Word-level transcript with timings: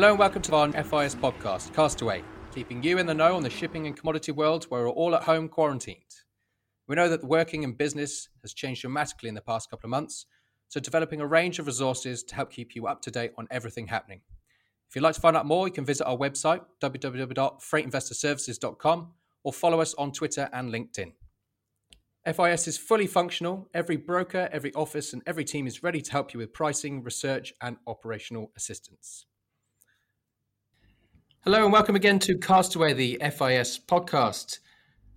Hello 0.00 0.12
and 0.12 0.18
welcome 0.18 0.40
to 0.40 0.56
our 0.56 0.72
FIS 0.72 1.14
podcast, 1.14 1.74
Castaway, 1.74 2.24
keeping 2.54 2.82
you 2.82 2.96
in 2.96 3.04
the 3.04 3.12
know 3.12 3.36
on 3.36 3.42
the 3.42 3.50
shipping 3.50 3.86
and 3.86 3.94
commodity 3.94 4.32
world 4.32 4.64
where 4.70 4.84
we're 4.84 4.88
all 4.88 5.14
at 5.14 5.24
home 5.24 5.46
quarantined. 5.46 6.00
We 6.88 6.96
know 6.96 7.10
that 7.10 7.22
working 7.22 7.64
in 7.64 7.74
business 7.74 8.30
has 8.40 8.54
changed 8.54 8.80
dramatically 8.80 9.28
in 9.28 9.34
the 9.34 9.42
past 9.42 9.68
couple 9.68 9.88
of 9.88 9.90
months, 9.90 10.24
so 10.68 10.80
developing 10.80 11.20
a 11.20 11.26
range 11.26 11.58
of 11.58 11.66
resources 11.66 12.22
to 12.22 12.34
help 12.34 12.50
keep 12.50 12.74
you 12.74 12.86
up 12.86 13.02
to 13.02 13.10
date 13.10 13.32
on 13.36 13.46
everything 13.50 13.88
happening. 13.88 14.22
If 14.88 14.96
you'd 14.96 15.02
like 15.02 15.16
to 15.16 15.20
find 15.20 15.36
out 15.36 15.44
more, 15.44 15.68
you 15.68 15.74
can 15.74 15.84
visit 15.84 16.06
our 16.06 16.16
website, 16.16 16.62
www.freightinvestorservices.com, 16.82 19.12
or 19.44 19.52
follow 19.52 19.82
us 19.82 19.92
on 19.98 20.12
Twitter 20.12 20.48
and 20.54 20.72
LinkedIn. 20.72 21.12
FIS 22.24 22.68
is 22.68 22.78
fully 22.78 23.06
functional. 23.06 23.68
Every 23.74 23.98
broker, 23.98 24.48
every 24.50 24.72
office, 24.72 25.12
and 25.12 25.22
every 25.26 25.44
team 25.44 25.66
is 25.66 25.82
ready 25.82 26.00
to 26.00 26.10
help 26.10 26.32
you 26.32 26.40
with 26.40 26.54
pricing, 26.54 27.02
research, 27.02 27.52
and 27.60 27.76
operational 27.86 28.50
assistance. 28.56 29.26
Hello, 31.44 31.64
and 31.64 31.72
welcome 31.72 31.96
again 31.96 32.18
to 32.18 32.36
Castaway, 32.36 32.92
the 32.92 33.16
FIS 33.18 33.78
podcast. 33.78 34.58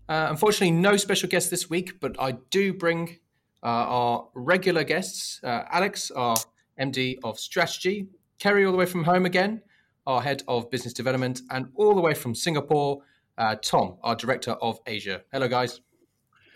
Uh, 0.07 0.27
unfortunately, 0.29 0.71
no 0.71 0.95
special 0.95 1.27
guest 1.27 1.49
this 1.49 1.69
week, 1.69 1.99
but 1.99 2.15
I 2.17 2.37
do 2.49 2.73
bring 2.73 3.19
uh, 3.61 3.65
our 3.65 4.29
regular 4.33 4.85
guests 4.85 5.41
uh, 5.43 5.63
Alex, 5.69 6.11
our 6.11 6.37
MD 6.79 7.17
of 7.25 7.37
Strategy, 7.37 8.07
Kerry, 8.39 8.65
all 8.65 8.71
the 8.71 8.77
way 8.77 8.85
from 8.85 9.03
home 9.03 9.25
again, 9.25 9.63
our 10.07 10.21
head 10.21 10.43
of 10.47 10.71
business 10.71 10.93
development, 10.93 11.41
and 11.51 11.67
all 11.75 11.93
the 11.93 11.99
way 11.99 12.13
from 12.13 12.33
Singapore, 12.33 13.01
uh, 13.37 13.55
Tom, 13.55 13.97
our 14.01 14.15
director 14.15 14.51
of 14.51 14.79
Asia. 14.87 15.23
Hello, 15.33 15.49
guys. 15.49 15.81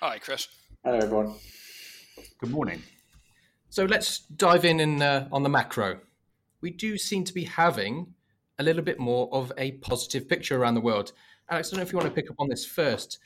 Hi, 0.02 0.17
Chris. 0.17 0.47
Hello, 0.86 0.97
everyone. 1.00 1.36
Good 2.39 2.52
morning. 2.52 2.81
So 3.69 3.84
let's 3.84 4.19
dive 4.19 4.63
in, 4.63 4.80
in 4.80 5.02
uh, 5.02 5.28
on 5.30 5.44
the 5.44 5.50
macro. 5.50 6.00
We 6.61 6.69
do 6.69 6.97
seem 6.97 7.25
to 7.25 7.34
be 7.34 7.44
having 7.44 8.13
a 8.59 8.63
little 8.63 8.83
bit 8.83 9.00
more 9.00 9.30
of 9.31 9.52
a 9.58 9.73
positive 9.73 10.27
picture 10.27 10.58
around 10.59 10.75
the 10.75 10.81
world. 10.81 11.11
Alex, 11.50 11.69
I 11.69 11.72
don't 11.72 11.77
know 11.77 11.83
if 11.83 11.91
you 11.91 11.97
want 11.97 12.09
to 12.09 12.22
pick 12.22 12.30
up 12.30 12.38
on 12.39 12.50
this 12.50 12.66
first. 12.66 13.19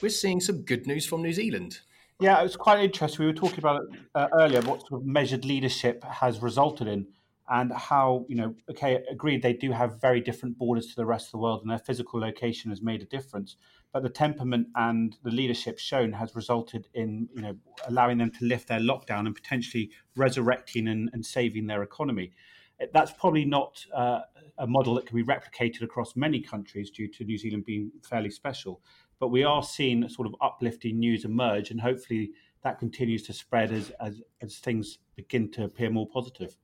We're 0.00 0.08
seeing 0.08 0.40
some 0.40 0.62
good 0.62 0.86
news 0.86 1.06
from 1.06 1.22
New 1.22 1.32
Zealand. 1.32 1.80
Yeah, 2.20 2.38
it 2.40 2.42
was 2.42 2.56
quite 2.56 2.80
interesting. 2.80 3.26
We 3.26 3.32
were 3.32 3.36
talking 3.36 3.58
about 3.58 3.82
it 3.82 4.00
uh, 4.14 4.28
earlier, 4.32 4.60
what 4.62 4.80
sort 4.80 5.00
of 5.00 5.06
measured 5.06 5.44
leadership 5.44 6.04
has 6.04 6.40
resulted 6.40 6.88
in, 6.88 7.06
and 7.48 7.72
how, 7.72 8.24
you 8.28 8.36
know, 8.36 8.54
okay, 8.70 9.02
agreed, 9.10 9.42
they 9.42 9.52
do 9.52 9.72
have 9.72 10.00
very 10.00 10.20
different 10.20 10.56
borders 10.56 10.86
to 10.86 10.96
the 10.96 11.04
rest 11.04 11.26
of 11.26 11.32
the 11.32 11.38
world, 11.38 11.62
and 11.62 11.70
their 11.70 11.78
physical 11.78 12.20
location 12.20 12.70
has 12.70 12.80
made 12.80 13.02
a 13.02 13.06
difference. 13.06 13.56
But 13.92 14.02
the 14.02 14.08
temperament 14.08 14.68
and 14.74 15.16
the 15.22 15.30
leadership 15.30 15.78
shown 15.78 16.12
has 16.12 16.34
resulted 16.34 16.88
in, 16.94 17.28
you 17.34 17.42
know, 17.42 17.56
allowing 17.86 18.18
them 18.18 18.30
to 18.38 18.44
lift 18.44 18.68
their 18.68 18.80
lockdown 18.80 19.26
and 19.26 19.34
potentially 19.34 19.90
resurrecting 20.16 20.88
and, 20.88 21.10
and 21.12 21.26
saving 21.26 21.66
their 21.66 21.82
economy. 21.82 22.32
That's 22.92 23.12
probably 23.12 23.44
not 23.44 23.84
uh, 23.94 24.20
a 24.58 24.66
model 24.66 24.94
that 24.94 25.06
can 25.06 25.16
be 25.16 25.24
replicated 25.24 25.82
across 25.82 26.16
many 26.16 26.40
countries 26.40 26.90
due 26.90 27.08
to 27.08 27.24
New 27.24 27.38
Zealand 27.38 27.64
being 27.64 27.90
fairly 28.02 28.30
special. 28.30 28.80
But 29.18 29.28
we 29.28 29.44
are 29.44 29.62
seeing 29.62 30.08
sort 30.08 30.26
of 30.26 30.34
uplifting 30.40 30.98
news 30.98 31.24
emerge, 31.24 31.70
and 31.70 31.80
hopefully 31.80 32.32
that 32.64 32.78
continues 32.78 33.22
to 33.24 33.32
spread 33.32 33.72
as 33.72 33.90
as, 34.00 34.20
as 34.40 34.58
things 34.58 34.98
begin 35.16 35.50
to 35.52 35.64
appear 35.64 35.90
more 35.90 36.08
positive. 36.08 36.56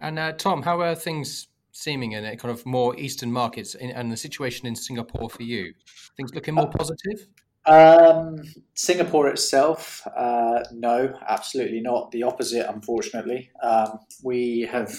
And 0.00 0.18
uh, 0.18 0.32
Tom, 0.32 0.62
how 0.62 0.80
are 0.80 0.94
things 0.94 1.48
seeming 1.72 2.12
in 2.12 2.24
kind 2.38 2.52
of 2.52 2.64
more 2.66 2.98
eastern 2.98 3.32
markets 3.32 3.74
in, 3.74 3.90
and 3.90 4.12
the 4.12 4.16
situation 4.16 4.66
in 4.66 4.76
Singapore 4.76 5.30
for 5.30 5.42
you? 5.42 5.72
Things 6.16 6.34
looking 6.34 6.54
more 6.54 6.68
positive? 6.70 7.26
Um, 7.66 8.42
Singapore 8.74 9.28
itself, 9.28 10.06
uh, 10.16 10.60
no, 10.72 11.18
absolutely 11.28 11.80
not. 11.80 12.10
The 12.12 12.22
opposite, 12.22 12.68
unfortunately. 12.68 13.50
Um, 13.62 14.00
we 14.22 14.68
have 14.70 14.94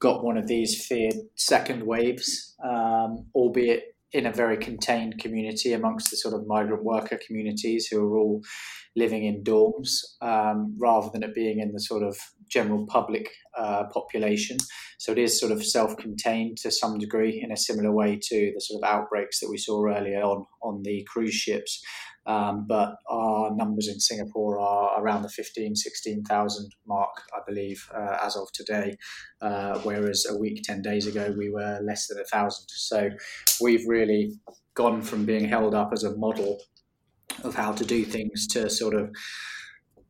got 0.00 0.24
one 0.24 0.36
of 0.36 0.48
these 0.48 0.84
feared 0.84 1.14
second 1.36 1.86
waves, 1.86 2.56
um, 2.64 3.26
albeit 3.34 3.91
in 4.12 4.26
a 4.26 4.32
very 4.32 4.56
contained 4.56 5.18
community 5.18 5.72
amongst 5.72 6.10
the 6.10 6.16
sort 6.16 6.34
of 6.34 6.46
migrant 6.46 6.84
worker 6.84 7.18
communities 7.26 7.86
who 7.86 8.04
are 8.04 8.18
all 8.18 8.42
living 8.94 9.24
in 9.24 9.42
dorms 9.42 9.90
um, 10.20 10.76
rather 10.78 11.08
than 11.12 11.22
it 11.22 11.34
being 11.34 11.60
in 11.60 11.72
the 11.72 11.80
sort 11.80 12.02
of 12.02 12.18
general 12.48 12.86
public 12.86 13.30
uh, 13.56 13.84
population. 13.92 14.58
So 14.98 15.12
it 15.12 15.18
is 15.18 15.40
sort 15.40 15.52
of 15.52 15.64
self 15.64 15.96
contained 15.96 16.58
to 16.58 16.70
some 16.70 16.98
degree 16.98 17.40
in 17.42 17.50
a 17.50 17.56
similar 17.56 17.92
way 17.92 18.18
to 18.20 18.52
the 18.54 18.60
sort 18.60 18.82
of 18.82 18.88
outbreaks 18.88 19.40
that 19.40 19.48
we 19.50 19.58
saw 19.58 19.86
earlier 19.86 20.22
on 20.22 20.44
on 20.62 20.82
the 20.82 21.06
cruise 21.10 21.34
ships. 21.34 21.82
Um, 22.24 22.66
but 22.68 22.94
our 23.08 23.54
numbers 23.54 23.88
in 23.88 23.98
Singapore 23.98 24.60
are 24.60 24.81
around 24.96 25.22
the 25.22 25.28
15, 25.28 25.74
16,000 25.74 26.70
mark, 26.86 27.10
I 27.34 27.40
believe, 27.46 27.88
uh, 27.94 28.18
as 28.22 28.36
of 28.36 28.50
today. 28.52 28.96
Uh, 29.40 29.78
whereas 29.80 30.26
a 30.28 30.36
week, 30.36 30.62
10 30.62 30.82
days 30.82 31.06
ago, 31.06 31.34
we 31.36 31.50
were 31.50 31.80
less 31.82 32.06
than 32.06 32.18
a 32.18 32.24
thousand. 32.24 32.66
So 32.68 33.10
we've 33.60 33.86
really 33.86 34.32
gone 34.74 35.02
from 35.02 35.24
being 35.24 35.46
held 35.48 35.74
up 35.74 35.90
as 35.92 36.04
a 36.04 36.16
model 36.16 36.58
of 37.44 37.54
how 37.54 37.72
to 37.72 37.84
do 37.84 38.04
things 38.04 38.46
to 38.48 38.68
sort 38.68 38.94
of 38.94 39.10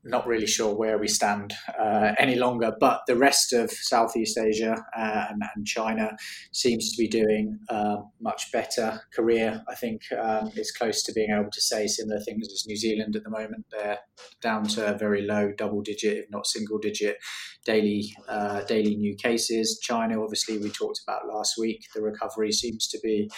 not 0.04 0.26
really 0.26 0.46
sure 0.46 0.74
where 0.74 0.98
we 0.98 1.06
stand 1.06 1.54
uh, 1.78 2.12
any 2.18 2.34
longer. 2.34 2.72
But 2.78 3.02
the 3.06 3.16
rest 3.16 3.52
of 3.52 3.70
Southeast 3.70 4.36
Asia 4.36 4.84
uh, 4.96 5.26
and, 5.30 5.42
and, 5.54 5.66
China 5.66 6.16
seems 6.52 6.90
to 6.90 7.00
be 7.00 7.06
doing 7.06 7.58
uh, 7.68 7.98
much 8.20 8.50
better. 8.52 9.00
Korea, 9.14 9.64
I 9.68 9.74
think, 9.76 10.02
um, 10.12 10.50
is 10.56 10.72
close 10.72 11.02
to 11.04 11.12
being 11.12 11.30
able 11.30 11.50
to 11.50 11.60
say 11.60 11.86
similar 11.86 12.20
things 12.20 12.48
as 12.52 12.64
New 12.66 12.76
Zealand 12.76 13.14
at 13.14 13.22
the 13.22 13.30
moment. 13.30 13.66
They're 13.70 13.98
down 14.40 14.64
to 14.68 14.94
a 14.94 14.98
very 14.98 15.22
low 15.22 15.52
double 15.56 15.82
digit, 15.82 16.18
if 16.18 16.30
not 16.30 16.46
single 16.46 16.78
digit, 16.78 17.18
daily 17.64 18.12
uh, 18.28 18.62
daily 18.62 18.96
new 18.96 19.14
cases. 19.14 19.78
China, 19.80 20.22
obviously, 20.22 20.58
we 20.58 20.70
talked 20.70 21.00
about 21.06 21.28
last 21.28 21.56
week. 21.56 21.86
The 21.94 22.02
recovery 22.02 22.50
seems 22.50 22.88
to 22.88 22.98
be 23.02 23.30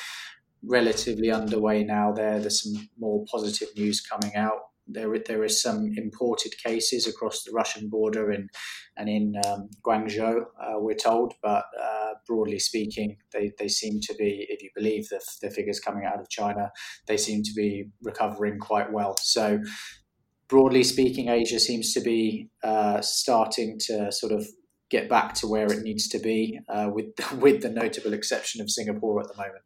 relatively 0.62 1.30
underway 1.30 1.84
now. 1.84 2.12
There, 2.12 2.40
there's 2.40 2.62
some 2.62 2.88
more 2.98 3.24
positive 3.30 3.68
news 3.76 4.00
coming 4.00 4.34
out 4.34 4.60
there 4.86 5.16
there 5.26 5.44
is 5.44 5.62
some 5.62 5.92
imported 5.96 6.52
cases 6.62 7.06
across 7.06 7.42
the 7.42 7.52
Russian 7.52 7.88
border 7.88 8.30
and 8.30 8.50
and 8.96 9.08
in 9.08 9.34
um, 9.46 9.68
Guangzhou, 9.84 10.42
uh, 10.60 10.78
we're 10.78 10.94
told. 10.94 11.34
But 11.42 11.64
uh, 11.80 12.14
broadly 12.26 12.58
speaking, 12.58 13.16
they, 13.32 13.52
they 13.58 13.68
seem 13.68 14.00
to 14.02 14.14
be, 14.14 14.46
if 14.48 14.62
you 14.62 14.70
believe 14.74 15.08
the, 15.08 15.20
the 15.42 15.50
figures 15.50 15.80
coming 15.80 16.04
out 16.04 16.20
of 16.20 16.28
China, 16.30 16.70
they 17.06 17.16
seem 17.16 17.42
to 17.42 17.52
be 17.54 17.86
recovering 18.02 18.58
quite 18.58 18.92
well. 18.92 19.16
So 19.20 19.60
broadly 20.48 20.84
speaking, 20.84 21.28
Asia 21.28 21.58
seems 21.58 21.92
to 21.94 22.00
be 22.00 22.50
uh, 22.62 23.00
starting 23.00 23.78
to 23.86 24.12
sort 24.12 24.32
of 24.32 24.46
get 24.90 25.08
back 25.08 25.34
to 25.34 25.48
where 25.48 25.66
it 25.72 25.82
needs 25.82 26.08
to 26.08 26.18
be, 26.18 26.60
uh, 26.68 26.88
with 26.92 27.06
with 27.40 27.62
the 27.62 27.70
notable 27.70 28.12
exception 28.12 28.60
of 28.60 28.70
Singapore 28.70 29.20
at 29.20 29.28
the 29.28 29.36
moment. 29.36 29.62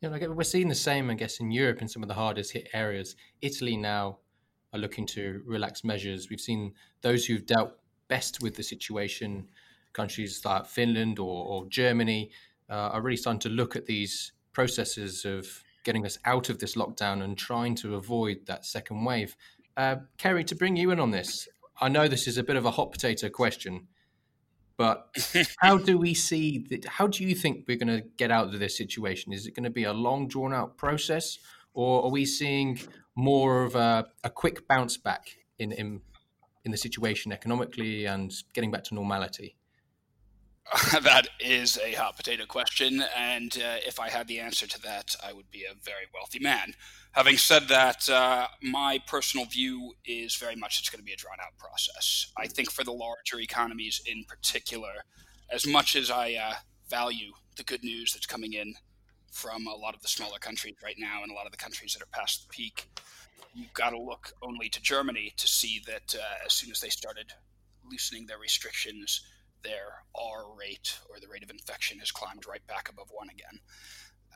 Yeah, 0.00 0.10
like 0.10 0.22
we're 0.28 0.44
seeing 0.44 0.68
the 0.68 0.76
same, 0.76 1.10
I 1.10 1.14
guess, 1.14 1.40
in 1.40 1.50
Europe 1.50 1.82
in 1.82 1.88
some 1.88 2.02
of 2.02 2.08
the 2.08 2.14
hardest 2.14 2.52
hit 2.52 2.68
areas. 2.72 3.16
Italy 3.42 3.76
now 3.76 4.18
are 4.72 4.78
looking 4.78 5.06
to 5.06 5.42
relax 5.44 5.82
measures. 5.82 6.30
We've 6.30 6.40
seen 6.40 6.74
those 7.00 7.26
who've 7.26 7.44
dealt 7.44 7.72
best 8.06 8.40
with 8.40 8.54
the 8.54 8.62
situation, 8.62 9.48
countries 9.92 10.44
like 10.44 10.66
Finland 10.66 11.18
or, 11.18 11.44
or 11.46 11.66
Germany, 11.66 12.30
uh, 12.70 12.90
are 12.92 13.02
really 13.02 13.16
starting 13.16 13.40
to 13.40 13.48
look 13.48 13.74
at 13.74 13.86
these 13.86 14.32
processes 14.52 15.24
of 15.24 15.64
getting 15.82 16.06
us 16.06 16.18
out 16.24 16.48
of 16.48 16.60
this 16.60 16.76
lockdown 16.76 17.22
and 17.22 17.36
trying 17.36 17.74
to 17.74 17.96
avoid 17.96 18.46
that 18.46 18.64
second 18.64 19.04
wave. 19.04 19.36
Uh, 19.76 19.96
Kerry, 20.16 20.44
to 20.44 20.54
bring 20.54 20.76
you 20.76 20.92
in 20.92 21.00
on 21.00 21.10
this, 21.10 21.48
I 21.80 21.88
know 21.88 22.06
this 22.06 22.28
is 22.28 22.38
a 22.38 22.44
bit 22.44 22.56
of 22.56 22.64
a 22.64 22.70
hot 22.70 22.92
potato 22.92 23.28
question, 23.28 23.88
but 24.78 25.10
how 25.58 25.76
do 25.76 25.98
we 25.98 26.14
see 26.14 26.64
that? 26.70 26.86
How 26.86 27.08
do 27.08 27.24
you 27.24 27.34
think 27.34 27.64
we're 27.68 27.76
going 27.76 27.88
to 28.00 28.08
get 28.16 28.30
out 28.30 28.54
of 28.54 28.58
this 28.58 28.78
situation? 28.78 29.32
Is 29.32 29.46
it 29.46 29.54
going 29.54 29.64
to 29.64 29.70
be 29.70 29.84
a 29.84 29.92
long, 29.92 30.28
drawn 30.28 30.54
out 30.54 30.78
process, 30.78 31.38
or 31.74 32.04
are 32.04 32.10
we 32.10 32.24
seeing 32.24 32.80
more 33.14 33.64
of 33.64 33.74
a, 33.74 34.06
a 34.24 34.30
quick 34.30 34.66
bounce 34.66 34.96
back 34.96 35.36
in, 35.58 35.72
in 35.72 36.00
in 36.64 36.70
the 36.70 36.76
situation 36.76 37.32
economically 37.32 38.06
and 38.06 38.32
getting 38.54 38.70
back 38.70 38.84
to 38.84 38.94
normality? 38.94 39.57
that 41.02 41.28
is 41.40 41.78
a 41.78 41.92
hot 41.92 42.16
potato 42.16 42.44
question, 42.44 43.02
and 43.16 43.56
uh, 43.56 43.76
if 43.86 43.98
I 43.98 44.10
had 44.10 44.28
the 44.28 44.38
answer 44.38 44.66
to 44.66 44.82
that, 44.82 45.16
I 45.24 45.32
would 45.32 45.50
be 45.50 45.64
a 45.64 45.74
very 45.82 46.04
wealthy 46.12 46.40
man. 46.40 46.74
Having 47.12 47.38
said 47.38 47.68
that, 47.68 48.06
uh, 48.08 48.48
my 48.62 49.00
personal 49.06 49.46
view 49.46 49.94
is 50.04 50.36
very 50.36 50.56
much 50.56 50.78
it's 50.78 50.90
going 50.90 51.00
to 51.00 51.04
be 51.04 51.14
a 51.14 51.16
drawn 51.16 51.38
out 51.40 51.56
process. 51.56 52.30
I 52.36 52.48
think 52.48 52.70
for 52.70 52.84
the 52.84 52.92
larger 52.92 53.40
economies 53.40 54.02
in 54.04 54.24
particular, 54.28 54.92
as 55.50 55.66
much 55.66 55.96
as 55.96 56.10
I 56.10 56.34
uh, 56.34 56.54
value 56.90 57.32
the 57.56 57.64
good 57.64 57.82
news 57.82 58.12
that's 58.12 58.26
coming 58.26 58.52
in 58.52 58.74
from 59.32 59.66
a 59.66 59.74
lot 59.74 59.94
of 59.94 60.02
the 60.02 60.08
smaller 60.08 60.38
countries 60.38 60.74
right 60.84 60.96
now 60.98 61.22
and 61.22 61.32
a 61.32 61.34
lot 61.34 61.46
of 61.46 61.52
the 61.52 61.58
countries 61.58 61.94
that 61.94 62.02
are 62.02 62.18
past 62.18 62.46
the 62.46 62.54
peak, 62.54 62.90
you've 63.54 63.72
got 63.72 63.90
to 63.90 63.98
look 63.98 64.32
only 64.42 64.68
to 64.68 64.82
Germany 64.82 65.32
to 65.38 65.46
see 65.46 65.80
that 65.86 66.14
uh, 66.14 66.44
as 66.44 66.52
soon 66.52 66.70
as 66.70 66.80
they 66.80 66.90
started 66.90 67.32
loosening 67.90 68.26
their 68.26 68.38
restrictions, 68.38 69.22
their 69.62 70.02
R 70.14 70.44
rate 70.58 70.98
or 71.10 71.20
the 71.20 71.28
rate 71.28 71.42
of 71.42 71.50
infection 71.50 71.98
has 71.98 72.10
climbed 72.10 72.46
right 72.46 72.66
back 72.66 72.88
above 72.88 73.08
one 73.10 73.28
again 73.30 73.60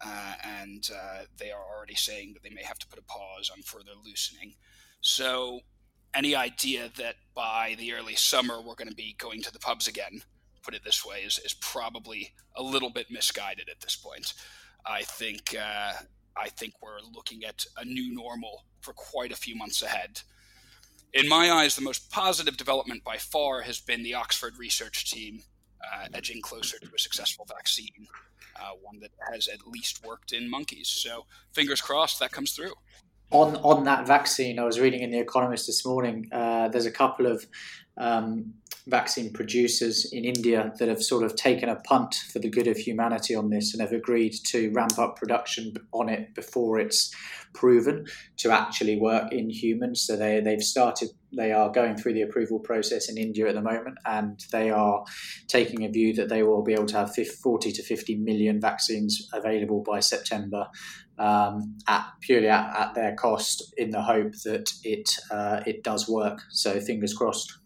uh, 0.05 0.35
and 0.45 0.91
uh, 0.95 1.23
they 1.39 1.51
are 1.51 1.65
already 1.75 1.95
saying 1.95 2.33
that 2.33 2.43
they 2.43 2.55
may 2.55 2.63
have 2.63 2.79
to 2.79 2.87
put 2.89 2.99
a 2.99 3.03
pause 3.03 3.51
on 3.51 3.63
further 3.63 3.93
loosening. 4.05 4.55
So, 5.01 5.61
any 6.15 6.35
idea 6.35 6.91
that 6.97 7.15
by 7.35 7.75
the 7.79 7.93
early 7.95 8.17
summer 8.17 8.61
we're 8.61 8.75
going 8.75 8.89
to 8.89 8.95
be 8.95 9.17
going 9.19 9.43
to 9.43 9.53
the 9.53 9.59
pubs 9.59 9.89
again 9.89 10.23
put 10.63 10.75
it 10.75 10.85
this 10.85 11.05
way, 11.05 11.19
is, 11.19 11.39
is 11.45 11.55
probably 11.55 12.33
a 12.57 12.63
little 12.63 12.91
bit 12.91 13.11
misguided 13.11 13.69
at 13.69 13.81
this 13.81 13.97
point. 13.97 14.35
I 14.87 15.03
think 15.03 15.55
uh, 15.61 15.93
I 16.37 16.49
think 16.49 16.75
we're 16.83 17.01
looking 17.13 17.45
at 17.45 17.65
a 17.77 17.85
new 17.85 18.15
normal 18.15 18.65
for 18.81 18.93
quite 18.95 19.33
a 19.33 19.37
few 19.37 19.55
months 19.57 19.83
ahead. 19.83 20.21
In 21.15 21.29
my 21.29 21.51
eyes, 21.51 21.77
the 21.77 21.83
most 21.83 22.11
positive 22.11 22.57
development 22.57 23.05
by 23.05 23.19
far 23.19 23.63
has 23.63 23.79
been 23.79 24.03
the 24.03 24.15
Oxford 24.15 24.59
research 24.59 25.11
team 25.11 25.43
uh, 25.83 26.07
edging 26.15 26.41
closer 26.41 26.79
to 26.79 26.87
a 26.87 26.99
successful 26.99 27.45
vaccine, 27.47 28.07
uh, 28.57 28.71
one 28.81 28.99
that 29.01 29.11
has 29.31 29.47
at 29.47 29.67
least 29.67 30.03
worked 30.07 30.33
in 30.33 30.49
monkeys. 30.49 30.89
So, 30.89 31.27
fingers 31.53 31.83
crossed 31.83 32.19
that 32.21 32.33
comes 32.33 32.53
through. 32.53 32.73
On 33.31 33.57
on 33.57 33.85
that 33.85 34.07
vaccine, 34.07 34.59
I 34.59 34.65
was 34.65 34.81
reading 34.81 35.01
in 35.01 35.11
the 35.11 35.19
Economist 35.19 35.67
this 35.67 35.85
morning. 35.85 36.29
Uh, 36.33 36.69
there's 36.69 36.87
a 36.87 36.91
couple 36.91 37.27
of 37.27 37.47
um, 37.99 38.55
vaccine 38.87 39.33
producers 39.33 40.11
in 40.13 40.25
India 40.25 40.73
that 40.79 40.89
have 40.89 41.03
sort 41.03 41.25
of 41.25 41.37
taken 41.37 41.69
a 41.69 41.77
punt 41.77 42.15
for 42.33 42.39
the 42.39 42.51
good 42.51 42.67
of 42.67 42.77
humanity 42.77 43.35
on 43.35 43.51
this 43.51 43.73
and 43.73 43.81
have 43.81 43.93
agreed 43.93 44.35
to 44.47 44.71
ramp 44.73 44.99
up 44.99 45.17
production 45.17 45.75
on 45.93 46.09
it 46.09 46.35
before 46.35 46.79
it's 46.79 47.15
proven 47.55 48.07
to 48.39 48.51
actually 48.51 48.99
work 48.99 49.33
in 49.33 49.51
humans. 49.51 50.03
So 50.03 50.17
they 50.17 50.41
they've 50.41 50.63
started 50.63 51.11
they 51.35 51.53
are 51.53 51.71
going 51.71 51.97
through 51.97 52.13
the 52.13 52.23
approval 52.23 52.59
process 52.59 53.09
in 53.09 53.17
India 53.17 53.49
at 53.49 53.55
the 53.55 53.63
moment, 53.63 53.97
and 54.05 54.39
they 54.53 54.71
are 54.71 55.05
taking 55.49 55.85
a 55.85 55.89
view 55.89 56.13
that 56.15 56.29
they 56.29 56.43
will 56.43 56.63
be 56.63 56.75
able 56.75 56.87
to 56.87 56.97
have 56.99 57.15
40 57.15 57.73
to 57.73 57.83
50 57.83 58.17
million 58.17 58.61
vaccines 58.61 59.29
available 59.33 59.83
by 59.83 60.01
September. 60.01 60.67
Um, 61.19 61.79
at 61.87 62.05
purely 62.21 62.49
at, 62.49 62.75
at, 62.75 62.95
their 62.95 63.15
cost, 63.15 63.73
in 63.77 63.91
the 63.91 64.03
hope 64.03 64.33
that 64.45 64.73
it 64.83 65.09
uh, 65.31 65.61
it 65.67 65.85
does 65.85 66.09
work. 66.09 66.41
So 66.51 66.81
fingers 66.81 67.15
crossed. 67.15 67.62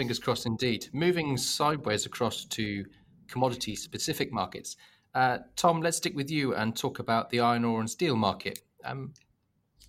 Fingers 0.00 0.18
crossed 0.18 0.46
indeed. 0.46 0.88
Moving 0.94 1.36
sideways 1.36 2.06
across 2.06 2.46
to 2.46 2.86
commodity 3.28 3.76
specific 3.76 4.32
markets. 4.32 4.78
Uh, 5.14 5.40
Tom, 5.56 5.82
let's 5.82 5.98
stick 5.98 6.16
with 6.16 6.30
you 6.30 6.54
and 6.54 6.74
talk 6.74 7.00
about 7.00 7.28
the 7.28 7.40
iron 7.40 7.66
ore 7.66 7.80
and 7.80 7.90
steel 7.90 8.16
market. 8.16 8.60
Um, 8.82 9.12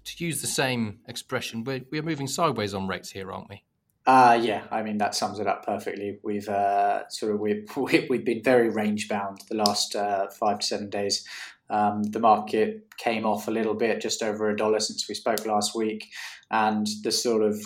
to 0.03 0.25
use 0.25 0.41
the 0.41 0.47
same 0.47 0.99
expression, 1.07 1.63
we're, 1.63 1.85
we're 1.93 2.01
moving 2.01 2.27
sideways 2.27 2.73
on 2.73 2.89
rates 2.89 3.09
here, 3.09 3.31
aren't 3.31 3.47
we? 3.47 3.63
Uh, 4.05 4.37
yeah, 4.41 4.65
I 4.69 4.83
mean 4.83 4.97
that 4.97 5.15
sums 5.15 5.39
it 5.39 5.47
up 5.47 5.65
perfectly. 5.65 6.19
We've 6.23 6.49
uh, 6.49 7.07
sort 7.07 7.33
of 7.33 7.39
we've 7.39 7.65
we've 8.09 8.25
been 8.25 8.43
very 8.43 8.67
range 8.67 9.07
bound 9.07 9.39
the 9.47 9.55
last 9.55 9.95
uh, 9.95 10.27
five 10.27 10.59
to 10.59 10.65
seven 10.65 10.89
days. 10.89 11.25
Um, 11.69 12.03
the 12.03 12.19
market 12.19 12.87
came 12.97 13.25
off 13.25 13.47
a 13.47 13.51
little 13.51 13.75
bit, 13.75 14.01
just 14.01 14.21
over 14.21 14.49
a 14.49 14.57
dollar 14.57 14.81
since 14.81 15.07
we 15.07 15.15
spoke 15.15 15.45
last 15.45 15.73
week, 15.73 16.09
and 16.49 16.85
the 17.03 17.13
sort 17.13 17.43
of 17.43 17.63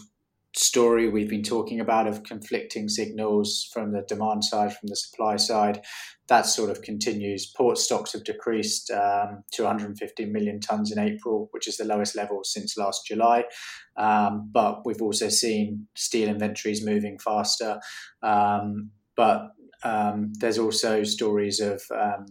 story 0.57 1.09
we've 1.09 1.29
been 1.29 1.43
talking 1.43 1.79
about 1.79 2.07
of 2.07 2.23
conflicting 2.23 2.87
signals 2.87 3.69
from 3.73 3.91
the 3.91 4.03
demand 4.07 4.43
side, 4.43 4.75
from 4.75 4.87
the 4.87 4.95
supply 4.95 5.35
side, 5.35 5.81
that 6.27 6.45
sort 6.45 6.69
of 6.69 6.81
continues. 6.81 7.51
Port 7.55 7.77
stocks 7.77 8.13
have 8.13 8.23
decreased 8.23 8.89
um, 8.91 9.43
to 9.51 9.63
150 9.63 10.25
million 10.25 10.59
tons 10.59 10.91
in 10.91 10.99
April, 10.99 11.49
which 11.51 11.67
is 11.67 11.77
the 11.77 11.85
lowest 11.85 12.15
level 12.15 12.39
since 12.43 12.77
last 12.77 13.05
July. 13.05 13.43
Um, 13.97 14.49
but 14.51 14.85
we've 14.85 15.01
also 15.01 15.29
seen 15.29 15.87
steel 15.95 16.29
inventories 16.29 16.83
moving 16.83 17.19
faster. 17.19 17.79
Um, 18.23 18.91
but 19.15 19.49
um, 19.83 20.33
there's 20.39 20.57
also 20.57 21.03
stories 21.03 21.59
of 21.59 21.81
um, 21.93 22.25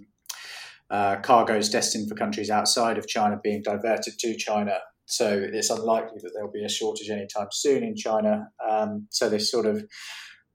uh, 0.90 1.16
cargoes 1.16 1.68
destined 1.68 2.08
for 2.08 2.14
countries 2.14 2.50
outside 2.50 2.98
of 2.98 3.06
China 3.06 3.38
being 3.42 3.62
diverted 3.62 4.18
to 4.18 4.36
China 4.36 4.78
so 5.06 5.46
it's 5.52 5.70
unlikely 5.70 6.18
that 6.22 6.30
there'll 6.34 6.50
be 6.50 6.64
a 6.64 6.68
shortage 6.68 7.10
anytime 7.10 7.48
soon 7.52 7.82
in 7.82 7.94
China. 7.96 8.48
Um, 8.68 9.06
so 9.10 9.28
this 9.28 9.50
sort 9.50 9.66
of 9.66 9.84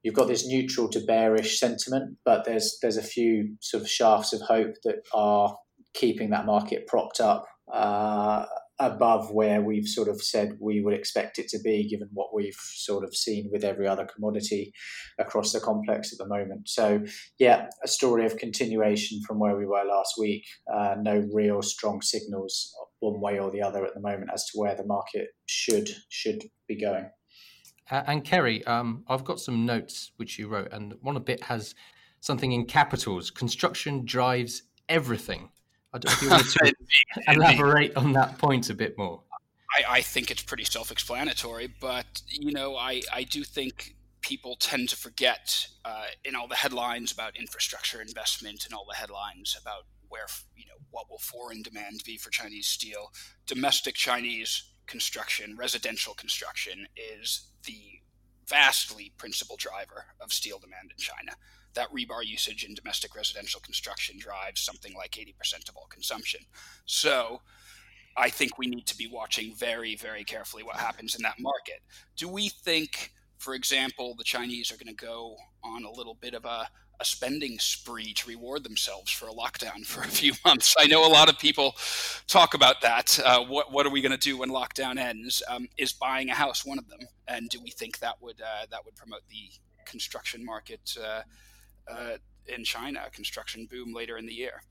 you've 0.03 0.15
got 0.15 0.27
this 0.27 0.47
neutral 0.47 0.89
to 0.89 0.99
bearish 1.01 1.59
sentiment, 1.59 2.17
but 2.25 2.45
there's 2.45 2.77
there's 2.81 2.97
a 2.97 3.03
few 3.03 3.55
sort 3.61 3.83
of 3.83 3.89
shafts 3.89 4.33
of 4.33 4.41
hope 4.41 4.75
that 4.83 5.01
are 5.13 5.55
keeping 5.93 6.29
that 6.29 6.45
market 6.45 6.87
propped 6.87 7.19
up 7.19 7.45
uh, 7.73 8.45
above 8.79 9.31
where 9.31 9.61
we've 9.61 9.87
sort 9.87 10.07
of 10.07 10.21
said 10.21 10.57
we 10.59 10.81
would 10.81 10.93
expect 10.93 11.37
it 11.37 11.49
to 11.49 11.59
be, 11.59 11.87
given 11.87 12.07
what 12.13 12.33
we've 12.33 12.57
sort 12.57 13.03
of 13.03 13.15
seen 13.15 13.49
with 13.51 13.63
every 13.63 13.87
other 13.87 14.05
commodity 14.05 14.71
across 15.19 15.51
the 15.51 15.59
complex 15.59 16.13
at 16.13 16.17
the 16.17 16.27
moment. 16.27 16.69
So, 16.69 17.03
yeah, 17.39 17.67
a 17.83 17.87
story 17.87 18.25
of 18.25 18.37
continuation 18.37 19.21
from 19.27 19.37
where 19.37 19.57
we 19.57 19.65
were 19.65 19.83
last 19.83 20.13
week. 20.17 20.45
Uh, 20.73 20.95
no 21.01 21.27
real 21.33 21.61
strong 21.61 22.01
signals 22.01 22.73
one 22.99 23.19
way 23.19 23.39
or 23.39 23.51
the 23.51 23.61
other 23.61 23.85
at 23.85 23.93
the 23.93 23.99
moment 23.99 24.29
as 24.33 24.45
to 24.45 24.59
where 24.59 24.75
the 24.75 24.85
market 24.85 25.29
should 25.45 25.89
should 26.09 26.43
be 26.67 26.79
going. 26.79 27.09
Uh, 27.89 28.03
and 28.07 28.23
Kerry, 28.23 28.63
um, 28.65 29.03
I've 29.07 29.23
got 29.23 29.39
some 29.39 29.65
notes 29.65 30.11
which 30.17 30.37
you 30.37 30.47
wrote, 30.47 30.71
and 30.71 30.93
one 31.01 31.17
of 31.17 31.27
it 31.29 31.43
has 31.43 31.73
something 32.19 32.51
in 32.51 32.65
capitals. 32.65 33.31
Construction 33.31 34.05
drives 34.05 34.63
everything. 34.87 35.49
I 35.93 35.97
don't 35.97 36.11
know 36.11 36.13
if 36.13 36.21
you 36.21 36.29
want 36.29 36.49
to 36.49 36.73
elaborate 37.33 37.97
on 37.97 38.13
that 38.13 38.37
point 38.37 38.69
a 38.69 38.75
bit 38.75 38.97
more. 38.97 39.23
I, 39.79 39.97
I 39.97 40.01
think 40.01 40.29
it's 40.29 40.43
pretty 40.43 40.65
self-explanatory, 40.65 41.73
but 41.79 42.21
you 42.27 42.51
know, 42.51 42.75
I, 42.75 43.01
I 43.11 43.23
do 43.23 43.43
think 43.43 43.95
people 44.21 44.55
tend 44.59 44.89
to 44.89 44.95
forget 44.95 45.67
uh, 45.85 46.05
in 46.23 46.35
all 46.35 46.47
the 46.47 46.55
headlines 46.55 47.11
about 47.11 47.37
infrastructure 47.37 48.01
investment 48.01 48.65
and 48.65 48.73
all 48.73 48.85
the 48.87 48.95
headlines 48.95 49.57
about 49.59 49.85
where 50.09 50.25
you 50.55 50.65
know 50.65 50.79
what 50.91 51.09
will 51.09 51.19
foreign 51.19 51.61
demand 51.61 52.01
be 52.05 52.17
for 52.17 52.29
Chinese 52.29 52.67
steel. 52.67 53.11
Domestic 53.45 53.95
Chinese 53.95 54.63
construction, 54.87 55.55
residential 55.57 56.13
construction, 56.13 56.87
is 56.95 57.51
the 57.65 57.99
vastly 58.47 59.13
principal 59.17 59.55
driver 59.55 60.05
of 60.19 60.33
steel 60.33 60.57
demand 60.59 60.91
in 60.91 60.97
China. 60.97 61.37
That 61.75 61.91
rebar 61.93 62.25
usage 62.25 62.63
in 62.63 62.73
domestic 62.73 63.15
residential 63.15 63.61
construction 63.61 64.17
drives 64.17 64.61
something 64.61 64.93
like 64.95 65.11
80% 65.11 65.69
of 65.69 65.77
all 65.77 65.87
consumption. 65.89 66.41
So 66.85 67.41
I 68.17 68.29
think 68.29 68.57
we 68.57 68.67
need 68.67 68.87
to 68.87 68.97
be 68.97 69.07
watching 69.07 69.53
very, 69.55 69.95
very 69.95 70.23
carefully 70.23 70.63
what 70.63 70.77
happens 70.77 71.15
in 71.15 71.21
that 71.21 71.39
market. 71.39 71.81
Do 72.17 72.27
we 72.27 72.49
think, 72.49 73.11
for 73.37 73.53
example, 73.53 74.15
the 74.17 74.23
Chinese 74.23 74.71
are 74.71 74.77
going 74.83 74.95
to 74.95 75.05
go 75.05 75.35
on 75.63 75.85
a 75.85 75.91
little 75.91 76.15
bit 76.15 76.33
of 76.33 76.45
a 76.45 76.67
a 76.99 77.05
spending 77.05 77.59
spree 77.59 78.13
to 78.13 78.27
reward 78.27 78.63
themselves 78.63 79.11
for 79.11 79.27
a 79.27 79.31
lockdown 79.31 79.85
for 79.85 80.01
a 80.01 80.07
few 80.07 80.33
months. 80.45 80.75
I 80.77 80.87
know 80.87 81.05
a 81.05 81.11
lot 81.11 81.29
of 81.29 81.39
people 81.39 81.75
talk 82.27 82.53
about 82.53 82.81
that. 82.81 83.19
Uh, 83.23 83.43
what 83.45 83.71
what 83.71 83.85
are 83.85 83.89
we 83.89 84.01
going 84.01 84.11
to 84.11 84.17
do 84.17 84.37
when 84.37 84.49
lockdown 84.49 84.97
ends? 84.97 85.41
Um, 85.47 85.69
is 85.77 85.93
buying 85.93 86.29
a 86.29 86.35
house 86.35 86.65
one 86.65 86.77
of 86.77 86.89
them? 86.89 86.99
And 87.27 87.49
do 87.49 87.59
we 87.61 87.71
think 87.71 87.99
that 87.99 88.15
would 88.21 88.41
uh, 88.41 88.65
that 88.71 88.83
would 88.85 88.95
promote 88.95 89.21
the 89.29 89.49
construction 89.85 90.45
market 90.45 90.95
uh, 91.01 91.21
uh 91.89 92.17
in 92.47 92.63
China, 92.63 93.03
a 93.05 93.09
construction 93.11 93.67
boom 93.69 93.93
later 93.93 94.17
in 94.17 94.25
the 94.25 94.33
year? 94.33 94.63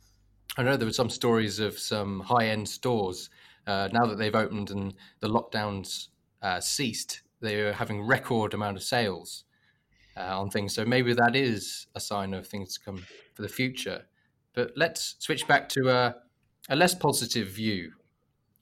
I 0.56 0.62
know 0.62 0.76
there 0.76 0.86
were 0.86 0.92
some 0.92 1.10
stories 1.10 1.60
of 1.60 1.78
some 1.78 2.20
high 2.20 2.48
end 2.48 2.68
stores 2.68 3.30
uh, 3.66 3.88
now 3.92 4.06
that 4.06 4.18
they've 4.18 4.34
opened 4.34 4.70
and 4.70 4.94
the 5.20 5.28
lockdowns 5.28 6.08
uh, 6.42 6.60
ceased. 6.60 7.22
They're 7.40 7.72
having 7.72 8.02
record 8.02 8.54
amount 8.54 8.76
of 8.76 8.82
sales 8.82 9.44
uh, 10.18 10.40
on 10.40 10.50
things. 10.50 10.74
So 10.74 10.84
maybe 10.84 11.14
that 11.14 11.36
is 11.36 11.86
a 11.94 12.00
sign 12.00 12.34
of 12.34 12.46
things 12.46 12.74
to 12.74 12.80
come 12.84 13.04
for 13.34 13.42
the 13.42 13.48
future. 13.48 14.06
But 14.54 14.72
let's 14.76 15.16
switch 15.18 15.46
back 15.46 15.68
to 15.70 15.88
a, 15.90 16.16
a 16.68 16.76
less 16.76 16.94
positive 16.94 17.48
view. 17.48 17.92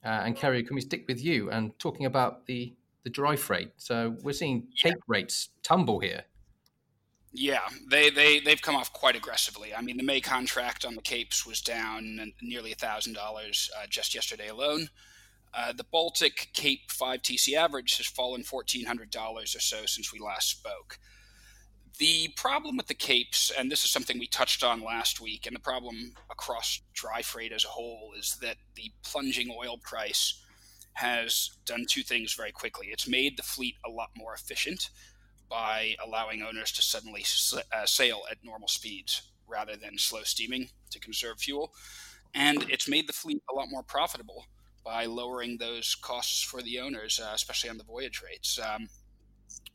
Uh, 0.05 0.23
and 0.25 0.37
Kerry, 0.37 0.63
can 0.63 0.75
we 0.75 0.83
stick 0.83 1.05
with 1.09 1.23
you 1.25 1.51
and 1.51 1.77
talking 1.79 2.07
about 2.07 2.47
the, 2.47 2.75
the 3.05 3.11
dry 3.11 3.37
freight? 3.37 3.73
So 3.77 4.17
we're 4.23 4.33
seeing 4.33 4.69
Cape 4.77 4.95
yeah. 4.95 5.01
rates 5.09 5.49
tumble 5.63 6.01
here. 6.01 6.25
Yeah, 7.33 7.61
they, 7.91 8.09
they, 8.09 8.41
they've 8.41 8.63
come 8.63 8.77
off 8.77 8.93
quite 8.93 9.17
aggressively. 9.17 9.75
I 9.75 9.83
mean, 9.83 9.99
the 9.99 10.03
May 10.03 10.21
contract 10.21 10.85
on 10.85 10.95
the 10.95 11.03
Capes 11.03 11.45
was 11.45 11.61
down 11.61 12.33
nearly 12.41 12.75
$1,000 12.75 13.17
uh, 13.19 13.87
just 13.89 14.15
yesterday 14.15 14.49
alone. 14.49 14.89
Uh, 15.53 15.73
the 15.73 15.85
Baltic 15.85 16.49
Cape 16.55 16.91
5 16.91 17.23
TC 17.23 17.55
average 17.55 17.97
has 17.99 18.07
fallen 18.07 18.43
$1,400 18.43 19.17
or 19.17 19.47
so 19.47 19.87
since 19.87 20.13
we 20.13 20.19
last 20.19 20.51
spoke. 20.51 20.99
The 21.99 22.29
problem 22.37 22.77
with 22.77 22.89
the 22.89 22.95
capes, 22.95 23.51
and 23.57 23.71
this 23.71 23.85
is 23.85 23.91
something 23.91 24.19
we 24.19 24.27
touched 24.27 24.63
on 24.63 24.85
last 24.85 25.21
week, 25.21 25.47
and 25.47 25.57
the 25.57 25.61
problem 25.61 26.13
across 26.31 26.83
dry 26.93 27.23
freight 27.23 27.53
as 27.53 27.65
a 27.65 27.69
whole, 27.69 28.13
is 28.19 28.37
that 28.43 28.57
the 28.75 28.93
plunging 29.03 29.49
oil 29.51 29.79
price 29.79 30.43
has 30.93 31.59
done 31.65 31.87
two 31.89 32.03
things 32.03 32.35
very 32.35 32.53
quickly. 32.53 32.89
It's 32.91 33.09
made 33.09 33.39
the 33.39 33.43
fleet 33.43 33.77
a 33.87 33.91
lot 33.91 34.11
more 34.15 34.35
efficient 34.35 34.91
by 35.49 35.95
allowing 36.05 36.43
owners 36.43 36.71
to 36.73 36.83
suddenly 36.83 37.25
uh, 37.73 37.87
sail 37.87 38.23
at 38.31 38.39
normal 38.45 38.69
speeds 38.69 39.23
rather 39.47 39.77
than 39.77 39.97
slow 39.97 40.23
steaming 40.23 40.69
to 40.91 40.99
conserve 40.99 41.39
fuel. 41.39 41.73
And 42.35 42.69
it's 42.69 42.89
made 42.89 43.09
the 43.09 43.13
fleet 43.15 43.43
a 43.51 43.55
lot 43.55 43.71
more 43.71 43.83
profitable 43.83 44.45
by 44.85 45.07
lowering 45.07 45.57
those 45.57 45.95
costs 45.95 46.43
for 46.43 46.61
the 46.61 46.79
owners, 46.79 47.21
uh, 47.23 47.33
especially 47.35 47.71
on 47.71 47.79
the 47.79 47.85
voyage 47.85 48.23
rates, 48.23 48.59
um, 48.59 48.89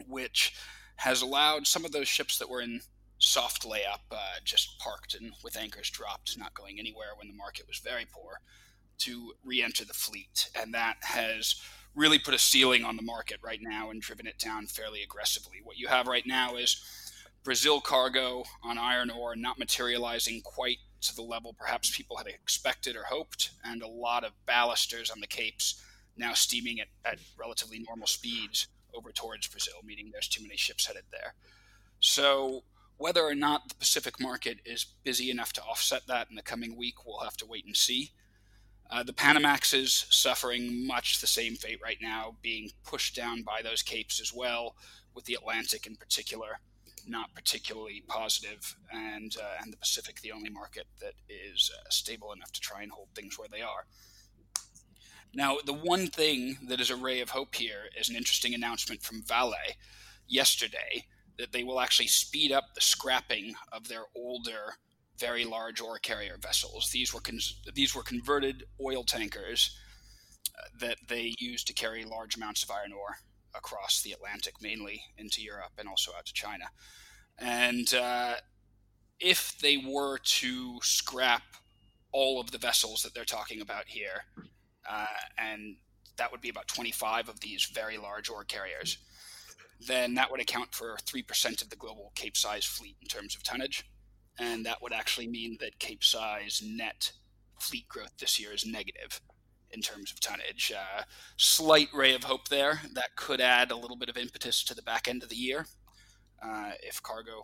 which 0.07 0.53
has 1.01 1.23
allowed 1.23 1.65
some 1.65 1.83
of 1.83 1.91
those 1.91 2.07
ships 2.07 2.37
that 2.37 2.47
were 2.47 2.61
in 2.61 2.79
soft 3.17 3.63
layup, 3.63 4.01
uh, 4.11 4.35
just 4.45 4.77
parked 4.77 5.15
and 5.15 5.33
with 5.43 5.57
anchors 5.57 5.89
dropped, 5.89 6.37
not 6.37 6.53
going 6.53 6.77
anywhere 6.77 7.09
when 7.17 7.27
the 7.27 7.33
market 7.33 7.67
was 7.67 7.79
very 7.79 8.05
poor, 8.11 8.39
to 8.99 9.33
re 9.43 9.63
enter 9.63 9.83
the 9.83 9.95
fleet. 9.95 10.51
And 10.53 10.71
that 10.75 10.97
has 11.01 11.55
really 11.95 12.19
put 12.19 12.35
a 12.35 12.39
ceiling 12.39 12.85
on 12.85 12.97
the 12.97 13.01
market 13.01 13.37
right 13.43 13.59
now 13.63 13.89
and 13.89 13.99
driven 13.99 14.27
it 14.27 14.37
down 14.37 14.67
fairly 14.67 15.01
aggressively. 15.01 15.57
What 15.63 15.79
you 15.79 15.87
have 15.87 16.05
right 16.05 16.25
now 16.27 16.55
is 16.55 16.79
Brazil 17.43 17.81
cargo 17.81 18.43
on 18.63 18.77
iron 18.77 19.09
ore 19.09 19.35
not 19.35 19.57
materializing 19.57 20.41
quite 20.43 20.77
to 21.01 21.15
the 21.15 21.23
level 21.23 21.55
perhaps 21.57 21.97
people 21.97 22.17
had 22.17 22.27
expected 22.27 22.95
or 22.95 23.05
hoped, 23.05 23.49
and 23.63 23.81
a 23.81 23.87
lot 23.87 24.23
of 24.23 24.33
ballasters 24.47 25.11
on 25.11 25.19
the 25.19 25.25
Capes 25.25 25.83
now 26.15 26.33
steaming 26.33 26.79
at, 26.79 26.89
at 27.03 27.17
relatively 27.39 27.79
normal 27.79 28.05
speeds 28.05 28.67
over 28.95 29.11
towards 29.11 29.47
Brazil, 29.47 29.75
meaning 29.83 30.09
there's 30.11 30.27
too 30.27 30.43
many 30.43 30.57
ships 30.57 30.85
headed 30.85 31.03
there. 31.11 31.33
So, 31.99 32.63
whether 32.97 33.23
or 33.23 33.35
not 33.35 33.67
the 33.67 33.75
Pacific 33.75 34.19
market 34.19 34.59
is 34.65 34.85
busy 35.03 35.31
enough 35.31 35.53
to 35.53 35.63
offset 35.63 36.05
that 36.07 36.27
in 36.29 36.35
the 36.35 36.41
coming 36.41 36.75
week, 36.75 37.05
we'll 37.05 37.19
have 37.19 37.37
to 37.37 37.47
wait 37.47 37.65
and 37.65 37.75
see. 37.75 38.11
Uh, 38.91 39.01
the 39.01 39.13
Panamax 39.13 39.73
is 39.73 40.05
suffering 40.09 40.85
much 40.85 41.19
the 41.19 41.27
same 41.27 41.55
fate 41.55 41.79
right 41.83 41.97
now, 42.01 42.35
being 42.41 42.69
pushed 42.83 43.15
down 43.15 43.41
by 43.41 43.61
those 43.63 43.81
capes 43.81 44.19
as 44.19 44.33
well, 44.33 44.75
with 45.15 45.25
the 45.25 45.33
Atlantic 45.33 45.87
in 45.87 45.95
particular 45.95 46.59
not 47.07 47.33
particularly 47.33 48.03
positive, 48.07 48.75
and 48.91 49.35
uh, 49.41 49.61
and 49.61 49.71
the 49.71 49.77
Pacific 49.77 50.21
the 50.21 50.31
only 50.31 50.49
market 50.49 50.85
that 50.99 51.13
is 51.29 51.71
uh, 51.75 51.89
stable 51.89 52.31
enough 52.33 52.51
to 52.51 52.59
try 52.59 52.83
and 52.83 52.91
hold 52.91 53.07
things 53.15 53.37
where 53.37 53.47
they 53.51 53.61
are. 53.61 53.85
Now, 55.33 55.57
the 55.65 55.73
one 55.73 56.07
thing 56.07 56.57
that 56.67 56.81
is 56.81 56.89
a 56.89 56.95
ray 56.95 57.21
of 57.21 57.29
hope 57.29 57.55
here 57.55 57.89
is 57.97 58.09
an 58.09 58.15
interesting 58.15 58.53
announcement 58.53 59.01
from 59.01 59.23
Vale 59.23 59.53
yesterday 60.27 61.05
that 61.37 61.51
they 61.51 61.63
will 61.63 61.79
actually 61.79 62.07
speed 62.07 62.51
up 62.51 62.73
the 62.75 62.81
scrapping 62.81 63.55
of 63.71 63.87
their 63.87 64.03
older, 64.15 64.75
very 65.19 65.45
large 65.45 65.79
ore 65.79 65.99
carrier 65.99 66.37
vessels. 66.41 66.89
These 66.91 67.13
were 67.13 67.21
these 67.73 67.95
were 67.95 68.03
converted 68.03 68.65
oil 68.79 69.03
tankers 69.03 69.77
uh, 70.57 70.67
that 70.79 70.97
they 71.07 71.33
used 71.39 71.67
to 71.67 71.73
carry 71.73 72.03
large 72.03 72.35
amounts 72.35 72.63
of 72.63 72.71
iron 72.71 72.91
ore 72.91 73.15
across 73.55 74.01
the 74.01 74.11
Atlantic, 74.11 74.55
mainly 74.61 75.01
into 75.17 75.41
Europe 75.41 75.71
and 75.77 75.87
also 75.87 76.11
out 76.17 76.25
to 76.25 76.33
China. 76.33 76.65
And 77.37 77.93
uh, 77.93 78.35
if 79.19 79.57
they 79.59 79.77
were 79.77 80.17
to 80.17 80.79
scrap 80.81 81.43
all 82.11 82.41
of 82.41 82.51
the 82.51 82.57
vessels 82.57 83.01
that 83.03 83.13
they're 83.13 83.23
talking 83.25 83.61
about 83.61 83.87
here, 83.87 84.25
uh, 84.89 85.05
and 85.37 85.75
that 86.17 86.31
would 86.31 86.41
be 86.41 86.49
about 86.49 86.67
25 86.67 87.29
of 87.29 87.39
these 87.39 87.65
very 87.73 87.97
large 87.97 88.29
ore 88.29 88.43
carriers, 88.43 88.97
then 89.87 90.13
that 90.15 90.29
would 90.29 90.41
account 90.41 90.73
for 90.73 90.97
3% 91.05 91.61
of 91.61 91.69
the 91.69 91.75
global 91.75 92.11
Cape 92.15 92.37
size 92.37 92.65
fleet 92.65 92.95
in 93.01 93.07
terms 93.07 93.35
of 93.35 93.43
tonnage. 93.43 93.85
And 94.39 94.65
that 94.65 94.81
would 94.81 94.93
actually 94.93 95.27
mean 95.27 95.57
that 95.59 95.79
Cape 95.79 96.03
size 96.03 96.61
net 96.63 97.11
fleet 97.59 97.87
growth 97.87 98.17
this 98.19 98.39
year 98.39 98.53
is 98.53 98.65
negative 98.65 99.21
in 99.71 99.81
terms 99.81 100.11
of 100.11 100.19
tonnage. 100.19 100.71
Uh, 100.75 101.03
slight 101.37 101.87
ray 101.93 102.13
of 102.13 102.23
hope 102.23 102.47
there. 102.49 102.81
That 102.93 103.15
could 103.15 103.41
add 103.41 103.71
a 103.71 103.75
little 103.75 103.97
bit 103.97 104.09
of 104.09 104.17
impetus 104.17 104.63
to 104.65 104.75
the 104.75 104.81
back 104.81 105.07
end 105.07 105.23
of 105.23 105.29
the 105.29 105.35
year 105.35 105.65
uh, 106.43 106.71
if 106.81 107.01
cargo 107.01 107.43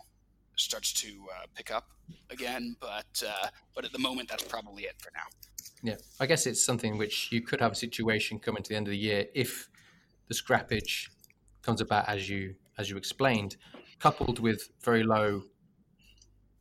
starts 0.55 0.91
to 0.93 1.07
uh, 1.35 1.45
pick 1.55 1.71
up 1.71 1.87
again. 2.29 2.75
But 2.79 3.23
uh, 3.25 3.47
but 3.75 3.85
at 3.85 3.91
the 3.91 3.99
moment, 3.99 4.29
that's 4.29 4.43
probably 4.43 4.83
it 4.83 4.95
for 4.99 5.11
now. 5.13 5.27
Yeah, 5.83 5.95
I 6.19 6.25
guess 6.25 6.45
it's 6.45 6.63
something 6.63 6.97
which 6.97 7.31
you 7.31 7.41
could 7.41 7.61
have 7.61 7.71
a 7.71 7.75
situation 7.75 8.39
coming 8.39 8.63
to 8.63 8.69
the 8.69 8.75
end 8.75 8.87
of 8.87 8.91
the 8.91 8.97
year 8.97 9.25
if 9.33 9.69
the 10.27 10.33
scrappage 10.33 11.09
comes 11.61 11.81
about 11.81 12.07
as 12.07 12.29
you 12.29 12.55
as 12.77 12.89
you 12.89 12.97
explained, 12.97 13.57
coupled 13.99 14.39
with 14.39 14.69
very 14.83 15.03
low 15.03 15.43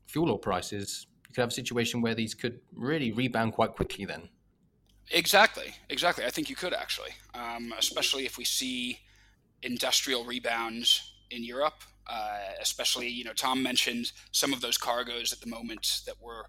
fuel 0.06 0.30
oil 0.30 0.38
prices. 0.38 1.06
You 1.28 1.34
could 1.34 1.40
have 1.42 1.50
a 1.50 1.54
situation 1.54 2.00
where 2.00 2.14
these 2.14 2.34
could 2.34 2.60
really 2.74 3.12
rebound 3.12 3.52
quite 3.52 3.74
quickly. 3.74 4.04
Then 4.04 4.28
Exactly, 5.10 5.74
exactly. 5.88 6.24
I 6.24 6.30
think 6.30 6.50
you 6.50 6.56
could 6.56 6.74
actually, 6.74 7.10
um, 7.34 7.72
especially 7.78 8.26
if 8.26 8.38
we 8.38 8.44
see 8.44 8.98
industrial 9.62 10.24
rebounds 10.24 11.12
in 11.30 11.44
Europe. 11.44 11.82
Uh, 12.08 12.38
especially, 12.60 13.08
you 13.08 13.24
know, 13.24 13.32
Tom 13.32 13.60
mentioned 13.60 14.12
some 14.30 14.52
of 14.52 14.60
those 14.60 14.78
cargoes 14.78 15.32
at 15.32 15.40
the 15.40 15.48
moment 15.48 16.02
that 16.06 16.14
were 16.22 16.46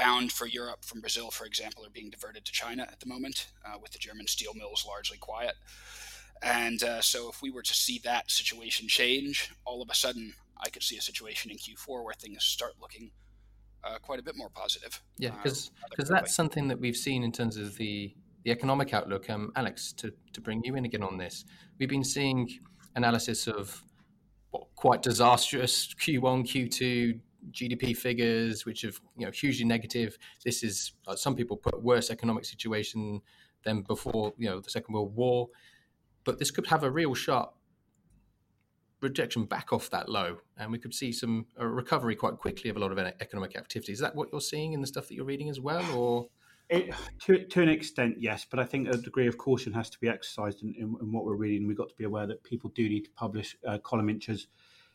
bound 0.00 0.32
for 0.32 0.46
Europe 0.46 0.84
from 0.84 1.00
Brazil, 1.00 1.30
for 1.30 1.44
example, 1.44 1.84
are 1.84 1.90
being 1.90 2.10
diverted 2.10 2.44
to 2.46 2.52
China 2.52 2.82
at 2.82 3.00
the 3.00 3.06
moment, 3.06 3.48
uh, 3.64 3.76
with 3.80 3.92
the 3.92 3.98
German 3.98 4.26
steel 4.26 4.54
mills 4.54 4.84
largely 4.86 5.18
quiet. 5.18 5.54
And 6.42 6.82
uh, 6.82 7.00
so, 7.02 7.28
if 7.28 7.42
we 7.42 7.50
were 7.50 7.62
to 7.62 7.74
see 7.74 8.00
that 8.04 8.30
situation 8.30 8.88
change, 8.88 9.52
all 9.66 9.82
of 9.82 9.90
a 9.90 9.94
sudden, 9.94 10.32
I 10.56 10.70
could 10.70 10.82
see 10.82 10.96
a 10.96 11.02
situation 11.02 11.50
in 11.50 11.58
Q4 11.58 12.02
where 12.02 12.14
things 12.14 12.42
start 12.44 12.72
looking 12.80 13.10
uh, 13.84 13.98
quite 14.00 14.18
a 14.18 14.22
bit 14.22 14.36
more 14.36 14.48
positive. 14.48 15.02
Yeah, 15.18 15.30
because 15.30 15.70
uh, 15.84 15.88
because 15.90 16.08
that's 16.08 16.34
something 16.34 16.68
that 16.68 16.80
we've 16.80 16.96
seen 16.96 17.22
in 17.22 17.32
terms 17.32 17.58
of 17.58 17.76
the 17.76 18.14
the 18.44 18.50
economic 18.50 18.94
outlook. 18.94 19.28
Um, 19.28 19.52
Alex, 19.54 19.92
to 19.94 20.12
to 20.32 20.40
bring 20.40 20.62
you 20.64 20.76
in 20.76 20.86
again 20.86 21.02
on 21.02 21.18
this, 21.18 21.44
we've 21.78 21.90
been 21.90 22.04
seeing 22.04 22.48
analysis 22.96 23.46
of 23.46 23.82
what, 24.50 24.66
quite 24.76 25.02
disastrous 25.02 25.94
Q1, 26.00 26.44
Q2 26.46 27.20
GDP 27.50 27.96
figures, 27.96 28.66
which 28.66 28.82
have 28.82 29.00
you 29.16 29.26
know 29.26 29.32
hugely 29.32 29.64
negative. 29.64 30.18
This 30.44 30.62
is 30.62 30.92
some 31.16 31.34
people 31.34 31.56
put 31.56 31.82
worse 31.82 32.10
economic 32.10 32.44
situation 32.44 33.20
than 33.64 33.82
before 33.82 34.32
you 34.38 34.48
know 34.48 34.60
the 34.60 34.70
Second 34.70 34.94
World 34.94 35.14
War, 35.14 35.48
but 36.24 36.38
this 36.38 36.50
could 36.50 36.66
have 36.66 36.84
a 36.84 36.90
real 36.90 37.14
sharp 37.14 37.54
rejection 39.00 39.44
back 39.44 39.72
off 39.72 39.90
that 39.90 40.08
low, 40.08 40.38
and 40.58 40.70
we 40.70 40.78
could 40.78 40.94
see 40.94 41.12
some 41.12 41.46
a 41.56 41.66
recovery 41.66 42.14
quite 42.14 42.36
quickly 42.36 42.70
of 42.70 42.76
a 42.76 42.80
lot 42.80 42.92
of 42.92 42.98
economic 42.98 43.56
activity. 43.56 43.92
Is 43.92 43.98
that 44.00 44.14
what 44.14 44.28
you're 44.32 44.40
seeing 44.40 44.72
in 44.72 44.80
the 44.80 44.86
stuff 44.86 45.08
that 45.08 45.14
you're 45.14 45.24
reading 45.24 45.48
as 45.48 45.60
well, 45.60 45.84
or? 45.96 46.28
It, 46.68 46.94
to, 47.22 47.44
to 47.46 47.62
an 47.62 47.68
extent, 47.68 48.18
yes, 48.20 48.46
but 48.48 48.60
I 48.60 48.64
think 48.64 48.86
a 48.86 48.96
degree 48.96 49.26
of 49.26 49.36
caution 49.36 49.72
has 49.72 49.90
to 49.90 49.98
be 49.98 50.08
exercised 50.08 50.62
in, 50.62 50.72
in, 50.76 50.94
in 51.00 51.12
what 51.12 51.24
we're 51.24 51.34
reading. 51.34 51.66
We've 51.66 51.76
got 51.76 51.88
to 51.88 51.96
be 51.96 52.04
aware 52.04 52.28
that 52.28 52.44
people 52.44 52.70
do 52.76 52.88
need 52.88 53.06
to 53.06 53.10
publish 53.10 53.56
uh, 53.66 53.78
column 53.78 54.08
inches 54.08 54.46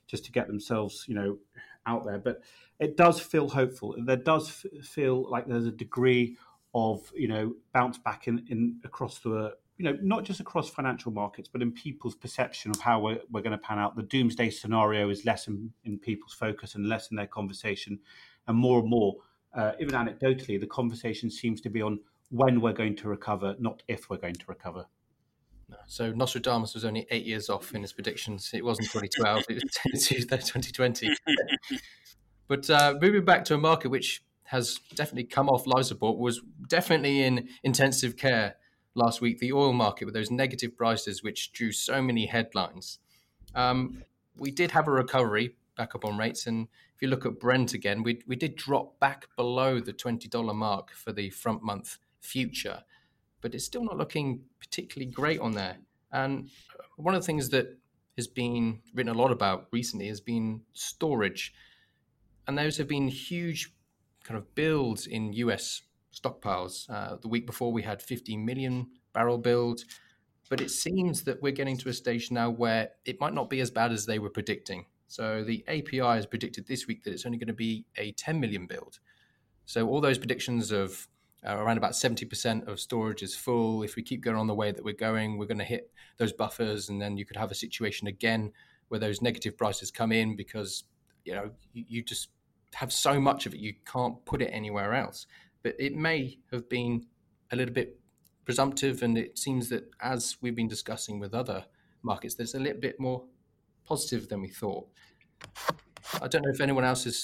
just 0.08 0.24
to 0.26 0.32
get 0.32 0.48
themselves, 0.48 1.04
you 1.06 1.16
know, 1.16 1.38
out 1.86 2.06
there. 2.06 2.20
But 2.20 2.42
it 2.80 2.98
does 2.98 3.20
feel 3.20 3.50
hopeful. 3.50 3.96
There 3.98 4.16
does 4.16 4.66
feel 4.84 5.30
like 5.30 5.48
there's 5.48 5.68
a 5.68 5.72
degree 5.72 6.38
of, 6.74 7.12
you 7.16 7.28
know, 7.28 7.56
bounce 7.74 7.98
back 7.98 8.28
in, 8.28 8.46
in 8.50 8.80
across 8.84 9.20
the 9.20 9.56
you 9.78 9.84
know, 9.84 9.98
not 10.02 10.24
just 10.24 10.40
across 10.40 10.70
financial 10.70 11.12
markets, 11.12 11.50
but 11.52 11.62
in 11.62 11.72
people's 11.72 12.16
perception 12.16 12.72
of 12.72 12.80
how 12.80 13.00
we're, 13.00 13.20
we're 13.30 13.42
going 13.42 13.52
to 13.52 13.58
pan 13.58 13.78
out. 13.78 13.96
The 13.96 14.04
doomsday 14.04 14.50
scenario 14.50 15.10
is 15.10 15.26
less 15.26 15.48
in, 15.48 15.72
in 15.84 16.00
people's 16.00 16.34
focus 16.34 16.76
and 16.76 16.88
less 16.88 17.12
in 17.12 17.18
their 17.18 17.28
conversation. 17.28 18.00
And 18.48 18.58
more 18.58 18.80
and 18.80 18.90
more, 18.90 19.16
uh, 19.54 19.74
even 19.80 19.94
anecdotally, 19.94 20.60
the 20.60 20.68
conversation 20.68 21.30
seems 21.30 21.60
to 21.62 21.70
be 21.70 21.82
on 21.82 22.00
when 22.30 22.62
we're 22.62 22.74
going 22.74 22.96
to 22.98 23.10
recover, 23.10 23.56
not 23.60 23.84
if 23.88 24.10
we're 24.10 24.18
going 24.18 24.36
to 24.36 24.46
recover. 24.48 24.86
So 25.88 26.12
Nostradamus 26.12 26.74
was 26.74 26.86
only 26.86 27.08
eight 27.12 27.26
years 27.26 27.50
off 27.50 27.74
in 27.74 27.82
his 27.82 27.94
predictions. 27.94 28.52
It 28.54 28.64
wasn't 28.64 28.90
2012, 28.92 29.44
it 29.50 29.64
was 29.92 30.08
2020. 30.08 31.10
but 32.48 32.70
uh, 32.70 32.96
moving 33.02 33.26
back 33.26 33.46
to 33.46 33.56
a 33.56 33.58
market 33.58 33.90
which 33.90 34.24
has 34.46 34.80
definitely 34.94 35.24
come 35.24 35.50
off 35.50 35.66
life 35.66 35.86
support, 35.86 36.20
was 36.20 36.42
definitely 36.68 37.24
in 37.24 37.50
intensive 37.64 38.16
care 38.16 38.56
last 38.94 39.22
week, 39.22 39.40
the 39.40 39.52
oil 39.52 39.74
market 39.74 40.06
with 40.06 40.14
those 40.14 40.32
negative 40.32 40.78
prices, 40.78 41.24
which 41.24 41.52
drew 41.52 41.72
so 41.72 42.02
many 42.02 42.28
headlines. 42.28 43.00
Um, 43.54 44.04
we 44.38 44.52
did 44.52 44.72
have 44.72 44.88
a 44.88 44.92
recovery 44.92 45.56
back 45.78 45.96
up 45.96 46.06
on 46.06 46.18
rates, 46.18 46.48
and 46.48 46.68
if 46.96 47.02
you 47.02 47.08
look 47.08 47.26
at 47.26 47.40
Brent 47.40 47.74
again, 47.74 48.04
we 48.04 48.22
we 48.28 48.36
did 48.36 48.56
drop 48.56 49.00
back 49.00 49.28
below 49.36 49.80
the 49.80 49.94
twenty 49.94 50.28
dollar 50.28 50.54
mark 50.54 50.92
for 50.92 51.12
the 51.12 51.30
front 51.30 51.64
month 51.64 51.98
future, 52.20 52.84
but 53.46 53.54
it's 53.54 53.64
still 53.64 53.84
not 53.84 53.96
looking 53.96 54.42
particularly 54.60 55.06
great 55.06 55.40
on 55.40 55.52
there. 55.52 55.78
And 56.12 56.50
one 56.98 57.14
of 57.14 57.22
the 57.22 57.26
things 57.28 57.50
that 57.50 57.78
has 58.18 58.28
been 58.28 58.80
written 58.96 59.14
a 59.14 59.16
lot 59.16 59.32
about 59.32 59.68
recently 59.72 60.08
has 60.08 60.20
been 60.20 60.62
storage, 60.74 61.54
and 62.48 62.58
those 62.58 62.76
have 62.78 62.88
been 62.88 63.08
huge 63.08 63.72
kind 64.24 64.36
of 64.36 64.56
builds 64.56 65.06
in 65.06 65.32
US 65.34 65.84
stockpiles. 66.12 66.90
Uh, 66.90 67.18
the 67.22 67.28
week 67.28 67.46
before, 67.46 67.72
we 67.72 67.84
had 67.84 68.02
15 68.02 68.44
million 68.44 68.88
barrel 69.14 69.38
build, 69.38 69.82
but 70.50 70.60
it 70.60 70.72
seems 70.72 71.22
that 71.26 71.40
we're 71.44 71.52
getting 71.52 71.78
to 71.78 71.90
a 71.90 71.94
stage 71.94 72.32
now 72.32 72.50
where 72.50 72.94
it 73.06 73.22
might 73.22 73.36
not 73.36 73.48
be 73.48 73.60
as 73.60 73.70
bad 73.70 73.92
as 73.92 74.08
they 74.08 74.18
were 74.18 74.32
predicting. 74.32 74.88
So 75.08 75.44
the 75.44 75.64
API 75.68 76.00
has 76.00 76.26
predicted 76.26 76.66
this 76.66 76.88
week 76.88 77.04
that 77.04 77.14
it's 77.14 77.28
only 77.28 77.38
going 77.38 77.46
to 77.46 77.54
be 77.54 77.86
a 77.96 78.12
10 78.14 78.40
million 78.40 78.66
build. 78.66 78.98
So 79.66 79.88
all 79.88 80.02
those 80.02 80.18
predictions 80.18 80.72
of 80.72 81.08
uh, 81.48 81.56
around 81.58 81.78
about 81.78 81.92
70% 81.92 82.68
of 82.68 82.80
storage 82.80 83.24
is 83.24 83.36
full. 83.36 83.84
If 83.84 83.96
we 83.96 84.04
keep 84.04 84.22
going 84.22 84.38
on 84.38 84.48
the 84.48 84.56
way 84.56 84.72
that 84.72 84.84
we're 84.84 84.94
going, 84.94 85.38
we're 85.38 85.46
going 85.46 85.60
to 85.60 85.64
hit 85.64 85.92
those 86.18 86.34
buffers, 86.34 86.90
and 86.90 87.02
then 87.02 87.18
you 87.18 87.26
could 87.26 87.38
have 87.38 87.52
a 87.52 87.56
situation 87.56 88.08
again 88.08 88.52
where 88.88 89.00
those 89.00 89.22
negative 89.22 89.58
prices 89.58 89.92
come 89.92 90.12
in 90.12 90.36
because 90.36 90.84
you 91.24 91.34
know 91.34 91.50
you, 91.74 91.86
you 91.88 92.04
just 92.04 92.30
have 92.76 92.92
so 92.92 93.20
much 93.20 93.46
of 93.46 93.54
it 93.54 93.60
you 93.60 93.74
can't 93.86 94.24
put 94.26 94.42
it 94.42 94.50
anywhere 94.52 94.94
else 94.94 95.28
but 95.66 95.74
it 95.80 95.96
may 95.96 96.38
have 96.52 96.70
been 96.70 97.04
a 97.52 97.56
little 97.56 97.74
bit 97.74 98.00
presumptive. 98.46 99.02
And 99.02 99.18
it 99.18 99.38
seems 99.38 99.70
that 99.70 99.90
as 100.00 100.38
we've 100.42 100.56
been 100.56 100.68
discussing 100.68 101.20
with 101.20 101.34
other 101.34 101.66
markets, 102.04 102.36
there's 102.36 102.54
a 102.54 102.60
little 102.60 102.80
bit 102.80 103.00
more 103.00 103.26
positive 103.86 104.30
than 104.30 104.42
we 104.42 104.50
thought. 104.50 104.88
I 106.22 106.28
don't 106.28 106.44
know 106.44 106.52
if 106.52 106.62
anyone 106.62 106.86
else 106.86 107.06
of 107.06 107.16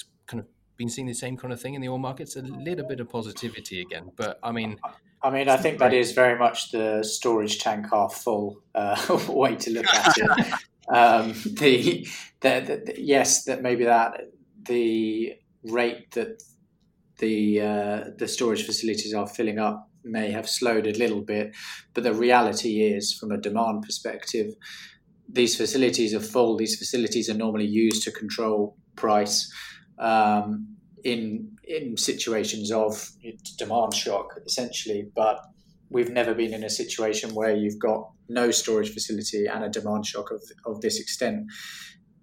been 0.76 0.88
seeing 0.88 1.06
the 1.06 1.14
same 1.14 1.36
kind 1.36 1.52
of 1.52 1.60
thing 1.60 1.74
in 1.74 1.80
the 1.80 1.88
oil 1.88 1.98
markets. 1.98 2.36
A 2.36 2.42
little 2.42 2.86
bit 2.86 3.00
of 3.00 3.08
positivity 3.08 3.80
again, 3.80 4.10
but 4.16 4.38
I 4.42 4.52
mean, 4.52 4.78
I 5.22 5.30
mean, 5.30 5.48
I 5.48 5.56
think 5.56 5.78
that 5.78 5.94
is 5.94 6.12
very 6.12 6.38
much 6.38 6.72
the 6.72 7.02
storage 7.04 7.60
tank 7.60 7.86
half 7.90 8.14
full 8.14 8.62
uh, 8.74 8.96
way 9.28 9.56
to 9.56 9.70
look 9.70 9.86
at 9.86 10.16
it. 10.16 10.52
um, 10.94 11.32
the, 11.44 12.06
the, 12.40 12.82
the, 12.86 12.94
yes, 12.98 13.44
that 13.44 13.62
maybe 13.62 13.84
that 13.84 14.20
the 14.64 15.34
rate 15.64 16.10
that 16.12 16.42
the 17.18 17.60
uh, 17.60 18.04
the 18.18 18.26
storage 18.26 18.66
facilities 18.66 19.14
are 19.14 19.28
filling 19.28 19.58
up 19.58 19.88
may 20.04 20.32
have 20.32 20.48
slowed 20.48 20.86
a 20.88 20.98
little 20.98 21.20
bit, 21.20 21.54
but 21.94 22.02
the 22.02 22.12
reality 22.12 22.82
is, 22.82 23.12
from 23.12 23.30
a 23.30 23.38
demand 23.38 23.82
perspective, 23.82 24.54
these 25.28 25.56
facilities 25.56 26.14
are 26.14 26.20
full. 26.20 26.56
These 26.56 26.76
facilities 26.76 27.30
are 27.30 27.34
normally 27.34 27.66
used 27.66 28.02
to 28.04 28.10
control 28.10 28.76
price 28.96 29.52
um, 30.02 30.76
in 31.04 31.56
in 31.64 31.96
situations 31.96 32.70
of 32.70 33.10
demand 33.56 33.94
shock, 33.94 34.38
essentially. 34.44 35.08
But 35.14 35.40
we've 35.88 36.10
never 36.10 36.34
been 36.34 36.52
in 36.52 36.64
a 36.64 36.70
situation 36.70 37.34
where 37.34 37.56
you've 37.56 37.78
got 37.78 38.10
no 38.28 38.50
storage 38.50 38.92
facility 38.92 39.46
and 39.46 39.64
a 39.64 39.68
demand 39.68 40.06
shock 40.06 40.30
of, 40.30 40.42
of 40.66 40.80
this 40.80 40.98
extent. 41.00 41.50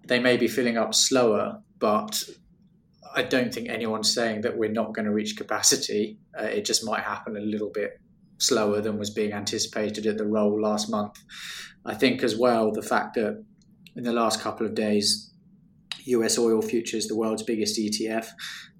They 0.06 0.18
may 0.18 0.36
be 0.36 0.48
filling 0.48 0.76
up 0.76 0.94
slower, 0.94 1.62
but 1.78 2.22
I 3.14 3.22
don't 3.22 3.52
think 3.52 3.68
anyone's 3.68 4.12
saying 4.12 4.42
that 4.42 4.56
we're 4.56 4.70
not 4.70 4.94
going 4.94 5.06
to 5.06 5.12
reach 5.12 5.36
capacity. 5.36 6.18
Uh, 6.38 6.44
it 6.44 6.64
just 6.64 6.84
might 6.84 7.02
happen 7.02 7.36
a 7.36 7.40
little 7.40 7.70
bit 7.70 8.00
slower 8.38 8.80
than 8.80 8.98
was 8.98 9.10
being 9.10 9.32
anticipated 9.32 10.06
at 10.06 10.18
the 10.18 10.26
roll 10.26 10.60
last 10.60 10.90
month. 10.90 11.18
I 11.84 11.94
think 11.94 12.22
as 12.22 12.36
well 12.36 12.72
the 12.72 12.82
fact 12.82 13.14
that 13.14 13.42
in 13.96 14.04
the 14.04 14.12
last 14.12 14.40
couple 14.40 14.66
of 14.66 14.74
days, 14.74 15.29
US 16.06 16.38
oil 16.38 16.62
futures, 16.62 17.06
the 17.06 17.16
world's 17.16 17.42
biggest 17.42 17.78
ETF 17.78 18.28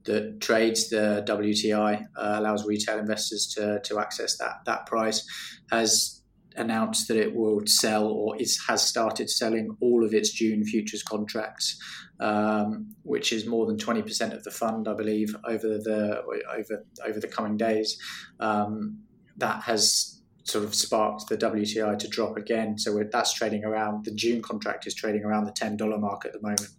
that 0.04 0.40
trades 0.40 0.88
the 0.88 1.24
WTI, 1.26 2.04
uh, 2.16 2.34
allows 2.38 2.66
retail 2.66 2.98
investors 2.98 3.52
to, 3.56 3.80
to 3.84 3.98
access 3.98 4.36
that 4.38 4.64
that 4.66 4.86
price, 4.86 5.26
has 5.70 6.22
announced 6.56 7.08
that 7.08 7.16
it 7.16 7.34
will 7.34 7.60
sell 7.66 8.06
or 8.06 8.36
it 8.36 8.50
has 8.68 8.82
started 8.82 9.30
selling 9.30 9.76
all 9.80 10.04
of 10.04 10.12
its 10.14 10.30
June 10.30 10.64
futures 10.64 11.02
contracts, 11.02 11.78
um, 12.18 12.94
which 13.02 13.32
is 13.32 13.46
more 13.46 13.66
than 13.66 13.78
twenty 13.78 14.02
percent 14.02 14.32
of 14.32 14.42
the 14.44 14.50
fund, 14.50 14.88
I 14.88 14.94
believe, 14.94 15.36
over 15.44 15.68
the 15.68 16.22
over 16.50 16.84
over 17.06 17.20
the 17.20 17.28
coming 17.28 17.56
days. 17.56 17.98
Um, 18.40 19.00
that 19.36 19.62
has 19.62 20.19
sort 20.50 20.64
of 20.64 20.74
sparked 20.74 21.28
the 21.28 21.36
WTI 21.36 21.98
to 21.98 22.08
drop 22.08 22.36
again. 22.36 22.78
So 22.78 23.02
that's 23.10 23.32
trading 23.32 23.64
around 23.64 24.04
the 24.04 24.14
June 24.14 24.42
contract 24.42 24.86
is 24.86 24.94
trading 24.94 25.24
around 25.24 25.44
the 25.44 25.52
ten 25.52 25.76
dollar 25.76 25.98
mark 25.98 26.24
at 26.24 26.32
the 26.32 26.42
moment, 26.42 26.70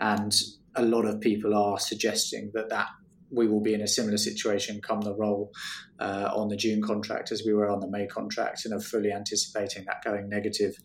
and 0.00 0.34
a 0.74 0.82
lot 0.82 1.04
of 1.04 1.20
people 1.20 1.54
are 1.54 1.78
suggesting 1.78 2.50
that 2.54 2.70
that 2.70 2.88
we 3.32 3.48
will 3.48 3.60
be 3.60 3.74
in 3.74 3.80
a 3.80 3.86
similar 3.86 4.18
situation 4.18 4.80
come 4.80 5.00
the 5.00 5.14
roll 5.14 5.50
uh, 6.00 6.30
on 6.34 6.48
the 6.48 6.56
June 6.56 6.82
contract 6.82 7.32
as 7.32 7.42
we 7.46 7.54
were 7.54 7.68
on 7.68 7.80
the 7.80 7.88
May 7.88 8.06
contract 8.06 8.64
and 8.64 8.74
are 8.74 8.80
fully 8.80 9.10
anticipating 9.10 9.84
that 9.86 10.04
going 10.04 10.28
negative. 10.28 10.76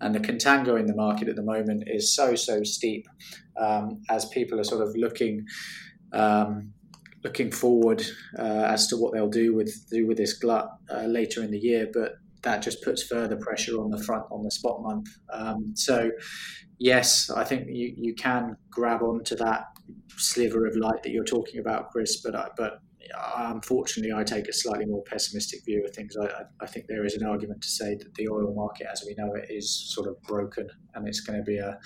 And 0.00 0.14
the 0.14 0.20
contango 0.20 0.78
in 0.78 0.86
the 0.86 0.94
market 0.94 1.28
at 1.28 1.36
the 1.36 1.42
moment 1.42 1.84
is 1.86 2.14
so, 2.14 2.34
so 2.34 2.62
steep 2.64 3.06
um, 3.58 4.02
as 4.10 4.26
people 4.26 4.60
are 4.60 4.64
sort 4.64 4.86
of 4.86 4.94
looking. 4.94 5.46
Um, 6.12 6.74
looking 7.26 7.50
forward 7.50 8.00
uh, 8.38 8.66
as 8.74 8.86
to 8.86 8.96
what 8.96 9.12
they'll 9.12 9.36
do 9.44 9.52
with 9.58 9.72
do 9.90 10.06
with 10.06 10.16
this 10.16 10.34
glut 10.34 10.68
uh, 10.94 11.06
later 11.18 11.42
in 11.42 11.50
the 11.50 11.58
year, 11.58 11.88
but 11.92 12.12
that 12.42 12.62
just 12.62 12.82
puts 12.84 13.02
further 13.02 13.36
pressure 13.36 13.80
on 13.82 13.90
the 13.90 14.02
front 14.06 14.24
on 14.30 14.44
the 14.44 14.50
spot 14.50 14.80
month. 14.80 15.08
Um, 15.32 15.72
so, 15.74 16.10
yes, 16.78 17.28
I 17.30 17.42
think 17.42 17.66
you, 17.68 17.92
you 17.96 18.14
can 18.14 18.56
grab 18.70 19.02
onto 19.02 19.34
that 19.36 19.64
sliver 20.16 20.66
of 20.66 20.76
light 20.76 21.02
that 21.02 21.10
you're 21.10 21.24
talking 21.24 21.58
about, 21.58 21.90
Chris. 21.90 22.22
But 22.22 22.36
I, 22.36 22.46
but 22.56 22.72
unfortunately, 23.36 24.12
I 24.16 24.22
take 24.22 24.46
a 24.48 24.52
slightly 24.52 24.86
more 24.86 25.02
pessimistic 25.02 25.64
view 25.64 25.84
of 25.84 25.92
things. 25.92 26.16
I, 26.16 26.44
I 26.60 26.66
think 26.66 26.86
there 26.86 27.04
is 27.04 27.14
an 27.16 27.26
argument 27.26 27.60
to 27.62 27.68
say 27.68 27.96
that 27.96 28.14
the 28.14 28.28
oil 28.28 28.54
market, 28.54 28.86
as 28.92 29.02
we 29.04 29.14
know 29.18 29.34
it, 29.34 29.46
is 29.50 29.68
sort 29.94 30.06
of 30.06 30.22
broken, 30.22 30.68
and 30.94 31.08
it's 31.08 31.20
going 31.20 31.38
to 31.38 31.44
be 31.44 31.58
a, 31.58 31.76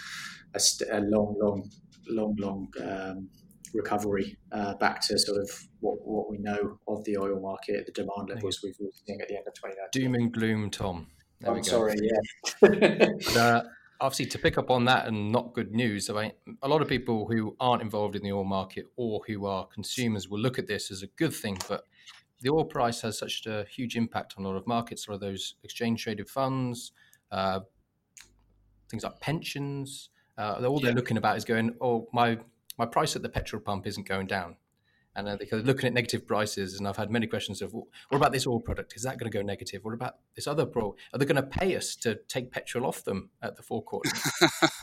a, 0.54 0.60
a 0.98 1.00
long, 1.00 1.34
long, 1.40 1.70
long, 2.08 2.36
long 2.38 2.68
um, 2.84 3.28
recovery 3.74 4.36
uh, 4.52 4.74
back 4.74 5.00
to 5.02 5.18
sort 5.18 5.40
of 5.40 5.50
what, 5.80 5.98
what 6.06 6.30
we 6.30 6.38
know 6.38 6.78
of 6.88 7.04
the 7.04 7.16
oil 7.16 7.40
market, 7.40 7.86
the 7.86 7.92
demand 7.92 8.28
levels 8.28 8.60
we've 8.62 8.76
been 8.78 8.90
seeing 9.06 9.20
at 9.20 9.28
the 9.28 9.36
end 9.36 9.46
of 9.46 9.54
2019. 9.54 10.02
Doom 10.02 10.14
and 10.14 10.32
gloom, 10.32 10.70
Tom. 10.70 11.06
There 11.40 11.54
I'm 11.54 11.62
sorry, 11.64 11.96
yeah. 12.00 12.60
but, 12.60 13.36
uh, 13.36 13.62
obviously, 14.00 14.26
to 14.26 14.38
pick 14.38 14.58
up 14.58 14.70
on 14.70 14.84
that 14.86 15.06
and 15.06 15.32
not 15.32 15.54
good 15.54 15.72
news, 15.72 16.10
I 16.10 16.22
mean, 16.22 16.32
a 16.62 16.68
lot 16.68 16.82
of 16.82 16.88
people 16.88 17.26
who 17.26 17.56
aren't 17.60 17.82
involved 17.82 18.16
in 18.16 18.22
the 18.22 18.32
oil 18.32 18.44
market 18.44 18.86
or 18.96 19.22
who 19.26 19.46
are 19.46 19.66
consumers 19.66 20.28
will 20.28 20.40
look 20.40 20.58
at 20.58 20.66
this 20.66 20.90
as 20.90 21.02
a 21.02 21.06
good 21.06 21.32
thing, 21.32 21.58
but 21.68 21.84
the 22.42 22.50
oil 22.50 22.64
price 22.64 23.00
has 23.02 23.18
such 23.18 23.46
a 23.46 23.64
huge 23.70 23.96
impact 23.96 24.34
on 24.36 24.44
a 24.44 24.48
lot 24.48 24.56
of 24.56 24.66
markets, 24.66 25.06
a 25.06 25.10
lot 25.10 25.16
of 25.16 25.20
those 25.20 25.54
exchange 25.62 26.02
traded 26.02 26.28
funds, 26.28 26.92
uh, 27.32 27.60
things 28.88 29.04
like 29.04 29.18
pensions. 29.20 30.10
Uh, 30.38 30.62
all 30.66 30.78
yeah. 30.80 30.86
they're 30.86 30.94
looking 30.94 31.16
about 31.16 31.36
is 31.36 31.44
going, 31.44 31.74
oh, 31.80 32.08
my 32.12 32.38
my 32.80 32.86
price 32.86 33.14
at 33.14 33.20
the 33.20 33.28
petrol 33.28 33.60
pump 33.60 33.86
isn't 33.86 34.08
going 34.08 34.26
down. 34.26 34.56
And 35.14 35.28
uh, 35.28 35.36
because 35.38 35.64
looking 35.64 35.86
at 35.86 35.92
negative 35.92 36.26
prices, 36.26 36.78
and 36.78 36.88
I've 36.88 36.96
had 36.96 37.10
many 37.10 37.26
questions 37.26 37.60
of, 37.60 37.74
what 37.74 37.86
about 38.10 38.32
this 38.32 38.46
oil 38.46 38.58
product? 38.58 38.94
Is 38.96 39.02
that 39.02 39.18
going 39.18 39.30
to 39.30 39.38
go 39.38 39.42
negative? 39.42 39.84
What 39.84 39.92
about 39.92 40.14
this 40.34 40.46
other 40.46 40.64
pro? 40.64 40.96
Are 41.12 41.18
they 41.18 41.26
going 41.26 41.36
to 41.36 41.42
pay 41.42 41.76
us 41.76 41.94
to 41.96 42.14
take 42.26 42.50
petrol 42.50 42.86
off 42.86 43.04
them 43.04 43.28
at 43.42 43.56
the 43.56 43.62
forecourt? 43.62 44.06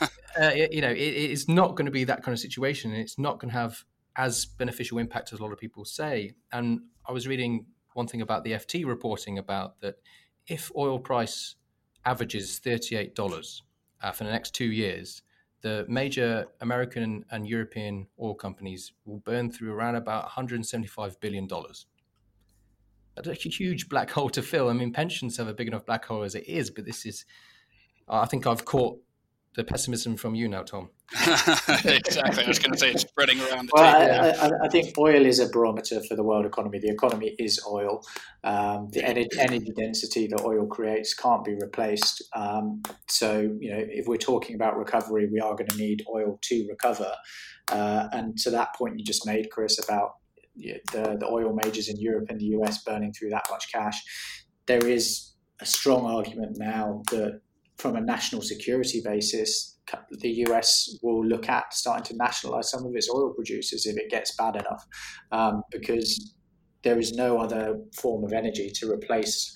uh, 0.40 0.52
you 0.70 0.80
know, 0.80 0.92
it, 0.92 0.96
it's 0.96 1.48
not 1.48 1.74
going 1.74 1.86
to 1.86 1.90
be 1.90 2.04
that 2.04 2.22
kind 2.22 2.32
of 2.32 2.38
situation, 2.38 2.92
and 2.92 3.00
it's 3.00 3.18
not 3.18 3.40
going 3.40 3.50
to 3.50 3.58
have 3.58 3.84
as 4.14 4.46
beneficial 4.46 4.98
impact 4.98 5.32
as 5.32 5.40
a 5.40 5.42
lot 5.42 5.50
of 5.50 5.58
people 5.58 5.84
say. 5.84 6.34
And 6.52 6.82
I 7.04 7.10
was 7.10 7.26
reading 7.26 7.66
one 7.94 8.06
thing 8.06 8.20
about 8.20 8.44
the 8.44 8.52
FT 8.52 8.86
reporting 8.86 9.38
about 9.38 9.80
that 9.80 9.96
if 10.46 10.70
oil 10.76 11.00
price 11.00 11.56
averages 12.04 12.60
thirty 12.60 12.94
eight 12.94 13.16
dollars 13.16 13.64
uh, 14.02 14.12
for 14.12 14.22
the 14.22 14.30
next 14.30 14.54
two 14.54 14.70
years, 14.70 15.22
the 15.60 15.84
major 15.88 16.46
American 16.60 17.24
and 17.30 17.46
European 17.46 18.06
oil 18.20 18.34
companies 18.34 18.92
will 19.04 19.18
burn 19.18 19.50
through 19.50 19.72
around 19.72 19.96
about 19.96 20.24
175 20.24 21.20
billion 21.20 21.46
dollars. 21.46 21.86
That's 23.16 23.28
a 23.28 23.48
huge 23.48 23.88
black 23.88 24.10
hole 24.10 24.30
to 24.30 24.42
fill. 24.42 24.68
I 24.68 24.72
mean, 24.72 24.92
pensions 24.92 25.36
have 25.38 25.48
a 25.48 25.54
big 25.54 25.66
enough 25.66 25.84
black 25.84 26.04
hole 26.04 26.22
as 26.22 26.34
it 26.34 26.46
is, 26.46 26.70
but 26.70 26.84
this 26.84 27.04
is. 27.04 27.24
I 28.08 28.26
think 28.26 28.46
I've 28.46 28.64
caught 28.64 28.98
the 29.54 29.64
pessimism 29.64 30.16
from 30.16 30.34
you 30.34 30.48
now, 30.48 30.62
Tom. 30.62 30.90
exactly. 31.84 32.44
I 32.44 32.48
was 32.48 32.58
going 32.58 32.72
to 32.72 32.78
say 32.78 32.90
it's 32.90 33.02
spreading 33.02 33.40
around 33.40 33.66
the 33.66 33.72
well, 33.72 33.98
table. 33.98 34.40
I, 34.42 34.46
I, 34.46 34.66
I, 34.66 34.68
think 34.68 34.96
oil 34.98 35.24
is 35.24 35.38
a 35.38 35.48
barometer 35.48 36.02
for 36.02 36.14
the 36.14 36.22
world 36.22 36.44
economy. 36.44 36.78
The 36.80 36.90
economy 36.90 37.34
is 37.38 37.58
oil. 37.66 38.04
Um, 38.44 38.88
the 38.92 39.02
energy, 39.04 39.30
energy, 39.38 39.72
density 39.74 40.26
that 40.26 40.42
oil 40.42 40.66
creates 40.66 41.14
can't 41.14 41.44
be 41.44 41.54
replaced. 41.54 42.22
Um, 42.34 42.82
so, 43.08 43.56
you 43.58 43.70
know, 43.70 43.82
if 43.88 44.06
we're 44.06 44.18
talking 44.18 44.54
about 44.54 44.76
recovery, 44.76 45.28
we 45.32 45.40
are 45.40 45.54
going 45.54 45.68
to 45.68 45.78
need 45.78 46.04
oil 46.14 46.38
to 46.42 46.66
recover. 46.68 47.12
Uh, 47.72 48.08
and 48.12 48.36
to 48.40 48.50
that 48.50 48.74
point 48.74 48.98
you 48.98 49.04
just 49.04 49.24
made, 49.24 49.50
Chris, 49.50 49.82
about 49.82 50.16
the, 50.56 51.16
the 51.18 51.26
oil 51.26 51.58
majors 51.64 51.88
in 51.88 51.96
Europe 51.98 52.26
and 52.28 52.38
the 52.38 52.46
US 52.58 52.82
burning 52.84 53.12
through 53.12 53.30
that 53.30 53.46
much 53.50 53.72
cash, 53.72 53.98
there 54.66 54.86
is 54.86 55.32
a 55.60 55.66
strong 55.66 56.04
argument 56.04 56.58
now 56.58 57.02
that 57.10 57.40
from 57.78 57.96
a 57.96 58.00
national 58.00 58.42
security 58.42 59.00
basis, 59.04 59.78
the 60.10 60.30
US 60.46 60.98
will 61.02 61.24
look 61.24 61.48
at 61.48 61.72
starting 61.72 62.04
to 62.04 62.16
nationalize 62.16 62.70
some 62.70 62.84
of 62.84 62.94
its 62.94 63.08
oil 63.10 63.32
producers 63.34 63.86
if 63.86 63.96
it 63.96 64.10
gets 64.10 64.34
bad 64.36 64.56
enough, 64.56 64.84
um, 65.32 65.62
because 65.70 66.34
there 66.82 66.98
is 66.98 67.12
no 67.12 67.38
other 67.38 67.76
form 67.94 68.24
of 68.24 68.32
energy 68.32 68.70
to 68.74 68.90
replace 68.90 69.52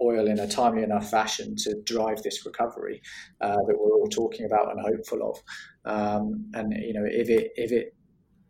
oil 0.00 0.26
in 0.26 0.40
a 0.40 0.48
timely 0.48 0.82
enough 0.82 1.10
fashion 1.10 1.54
to 1.56 1.80
drive 1.84 2.22
this 2.22 2.44
recovery 2.44 3.00
uh, 3.40 3.56
that 3.66 3.76
we're 3.78 3.94
all 3.94 4.08
talking 4.08 4.46
about 4.46 4.70
and 4.70 4.80
hopeful 4.80 5.30
of. 5.30 5.38
Um, 5.84 6.50
and 6.54 6.72
you 6.72 6.92
know, 6.92 7.06
if 7.06 7.28
it 7.28 7.52
if 7.56 7.72
it 7.72 7.94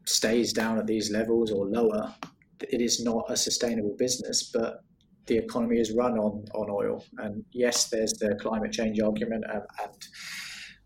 stays 0.07 0.53
down 0.53 0.79
at 0.79 0.87
these 0.87 1.11
levels 1.11 1.51
or 1.51 1.67
lower, 1.67 2.15
it 2.61 2.81
is 2.81 3.05
not 3.05 3.25
a 3.29 3.37
sustainable 3.37 3.95
business. 3.99 4.51
But 4.53 4.83
the 5.27 5.39
economy 5.39 5.79
is 5.79 5.93
run 5.93 6.19
on 6.19 6.45
on 6.55 6.71
oil. 6.71 7.05
And 7.19 7.45
yes, 7.53 7.89
there's 7.89 8.13
the 8.15 8.37
climate 8.41 8.73
change 8.73 9.01
argument 9.01 9.45
and, 9.49 9.63
and 9.83 10.07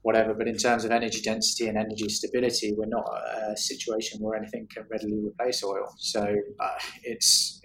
whatever, 0.03 0.35
but 0.35 0.46
in 0.46 0.57
terms 0.57 0.85
of 0.85 0.90
energy 0.92 1.20
density 1.20 1.68
and 1.68 1.77
energy 1.77 2.09
stability, 2.09 2.72
we're 2.77 2.87
not 2.87 3.09
a 3.51 3.57
situation 3.57 4.20
where 4.20 4.38
anything 4.38 4.68
can 4.72 4.85
readily 4.90 5.18
replace 5.25 5.64
oil. 5.64 5.92
So 5.99 6.37
uh, 6.61 6.79
it's 7.03 7.61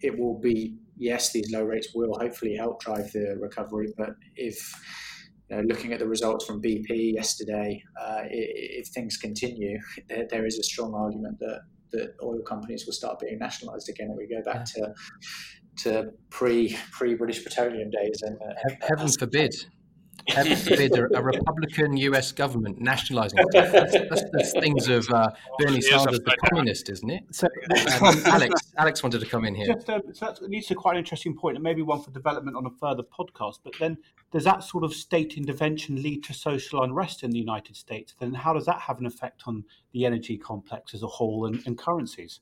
it 0.00 0.18
will 0.18 0.38
be 0.38 0.76
yes, 0.96 1.32
these 1.32 1.52
low 1.52 1.62
rates 1.62 1.88
will 1.94 2.18
hopefully 2.18 2.56
help 2.56 2.80
drive 2.80 3.10
the 3.12 3.36
recovery, 3.40 3.92
but 3.96 4.10
if 4.36 4.56
you 5.50 5.56
know, 5.56 5.62
looking 5.62 5.92
at 5.92 5.98
the 5.98 6.06
results 6.06 6.46
from 6.46 6.62
BP 6.62 7.14
yesterday, 7.14 7.82
uh, 8.00 8.22
if, 8.30 8.88
things 8.88 9.16
continue, 9.16 9.78
there, 10.08 10.26
there 10.30 10.46
is 10.46 10.58
a 10.58 10.62
strong 10.62 10.94
argument 10.94 11.38
that 11.40 11.60
that 11.92 12.14
oil 12.22 12.40
companies 12.42 12.86
will 12.86 12.92
start 12.92 13.20
being 13.20 13.38
nationalised 13.38 13.88
again, 13.88 14.08
and 14.08 14.16
we 14.16 14.26
go 14.26 14.42
back 14.42 14.64
to 14.64 14.92
to 15.78 16.12
pre 16.30 16.76
pre 16.90 17.14
British 17.14 17.44
Petroleum 17.44 17.90
days. 17.90 18.22
And, 18.22 18.36
uh, 18.40 18.86
heaven 18.86 19.08
forbid. 19.08 19.54
Heaven 20.28 20.56
forbid 20.56 20.92
a, 20.96 21.18
a, 21.18 21.22
Republican 21.22 21.96
U.S. 21.98 22.32
government 22.32 22.80
nationalising. 22.80 23.40
That's, 23.52 23.92
that's, 23.92 24.22
that's 24.32 24.52
things 24.60 24.88
of 24.88 25.08
uh, 25.10 25.30
Bernie 25.58 25.80
Sanders, 25.80 26.20
the 26.20 26.36
communist, 26.48 26.88
isn't 26.88 27.10
it? 27.10 27.22
So, 27.30 27.46
um, 28.00 28.22
Alex, 28.26 28.72
Alex 28.78 29.02
wanted 29.02 29.20
to 29.20 29.26
come 29.26 29.44
in 29.44 29.54
here. 29.54 29.74
Just, 29.74 29.90
um, 29.90 30.02
so 30.12 30.26
that 30.26 30.42
leads 30.42 30.66
to 30.68 30.74
quite 30.74 30.92
an 30.92 31.00
interesting 31.00 31.36
point, 31.36 31.56
and 31.56 31.62
maybe 31.62 31.82
one 31.82 32.00
for 32.00 32.10
development 32.10 32.56
on 32.56 32.64
a 32.64 32.70
further 32.70 33.02
podcast. 33.02 33.58
But 33.62 33.74
then 33.78 33.98
does 34.32 34.44
that 34.44 34.62
sort 34.62 34.84
of 34.84 34.94
state 34.94 35.36
intervention 35.36 36.02
lead 36.02 36.24
to 36.24 36.34
social 36.34 36.82
unrest 36.82 37.22
in 37.22 37.30
the 37.30 37.38
United 37.38 37.76
States? 37.76 38.14
Then 38.18 38.32
how 38.32 38.54
does 38.54 38.66
that 38.66 38.80
have 38.80 38.98
an 39.00 39.06
effect 39.06 39.42
on 39.46 39.64
the 39.92 40.06
energy 40.06 40.38
complex 40.38 40.94
as 40.94 41.02
a 41.02 41.06
whole 41.06 41.46
and, 41.46 41.62
and 41.66 41.76
currencies? 41.76 42.40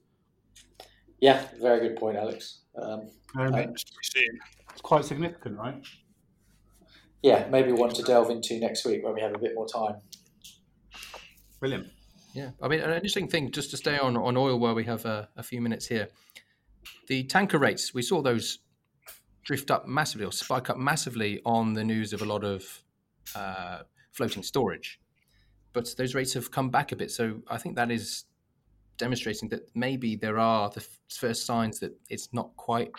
Yeah, 1.20 1.46
very 1.60 1.88
good 1.88 1.98
point, 1.98 2.16
Alex. 2.16 2.60
Um, 2.80 3.08
um, 3.36 3.54
it's 3.54 4.80
quite 4.82 5.04
significant, 5.04 5.58
right? 5.58 5.82
Yeah, 7.22 7.46
maybe 7.50 7.72
one 7.72 7.90
to 7.90 8.02
delve 8.02 8.30
into 8.30 8.58
next 8.58 8.84
week 8.84 9.04
when 9.04 9.14
we 9.14 9.20
have 9.20 9.34
a 9.34 9.38
bit 9.38 9.54
more 9.54 9.66
time. 9.66 9.96
Brilliant. 11.60 11.88
Yeah, 12.34 12.50
I 12.60 12.68
mean, 12.68 12.80
an 12.80 12.92
interesting 12.92 13.28
thing, 13.28 13.50
just 13.50 13.70
to 13.70 13.76
stay 13.76 13.98
on, 13.98 14.16
on 14.16 14.36
oil 14.36 14.58
where 14.58 14.74
we 14.74 14.84
have 14.84 15.04
a, 15.04 15.28
a 15.36 15.42
few 15.42 15.60
minutes 15.60 15.86
here. 15.86 16.08
The 17.08 17.24
tanker 17.24 17.58
rates, 17.58 17.94
we 17.94 18.02
saw 18.02 18.22
those 18.22 18.58
drift 19.44 19.70
up 19.70 19.86
massively 19.86 20.24
or 20.24 20.32
spike 20.32 20.70
up 20.70 20.78
massively 20.78 21.40
on 21.44 21.74
the 21.74 21.84
news 21.84 22.12
of 22.12 22.22
a 22.22 22.24
lot 22.24 22.44
of 22.44 22.82
uh, 23.34 23.80
floating 24.12 24.42
storage. 24.42 25.00
But 25.72 25.94
those 25.96 26.14
rates 26.14 26.32
have 26.34 26.50
come 26.50 26.70
back 26.70 26.92
a 26.92 26.96
bit. 26.96 27.10
So 27.10 27.42
I 27.48 27.58
think 27.58 27.76
that 27.76 27.90
is 27.90 28.24
demonstrating 28.98 29.48
that 29.50 29.70
maybe 29.74 30.16
there 30.16 30.38
are 30.38 30.70
the 30.70 30.84
first 31.08 31.46
signs 31.46 31.80
that 31.80 31.92
it's 32.08 32.28
not 32.32 32.56
quite 32.56 32.90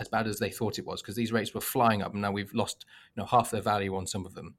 as 0.00 0.08
bad 0.08 0.26
as 0.26 0.38
they 0.38 0.50
thought 0.50 0.78
it 0.78 0.86
was 0.86 1.02
because 1.02 1.16
these 1.16 1.32
rates 1.32 1.54
were 1.54 1.60
flying 1.60 2.02
up 2.02 2.12
and 2.12 2.22
now 2.22 2.30
we've 2.30 2.52
lost 2.54 2.84
you 3.14 3.20
know 3.20 3.26
half 3.26 3.50
their 3.50 3.62
value 3.62 3.96
on 3.96 4.06
some 4.06 4.24
of 4.24 4.34
them 4.34 4.54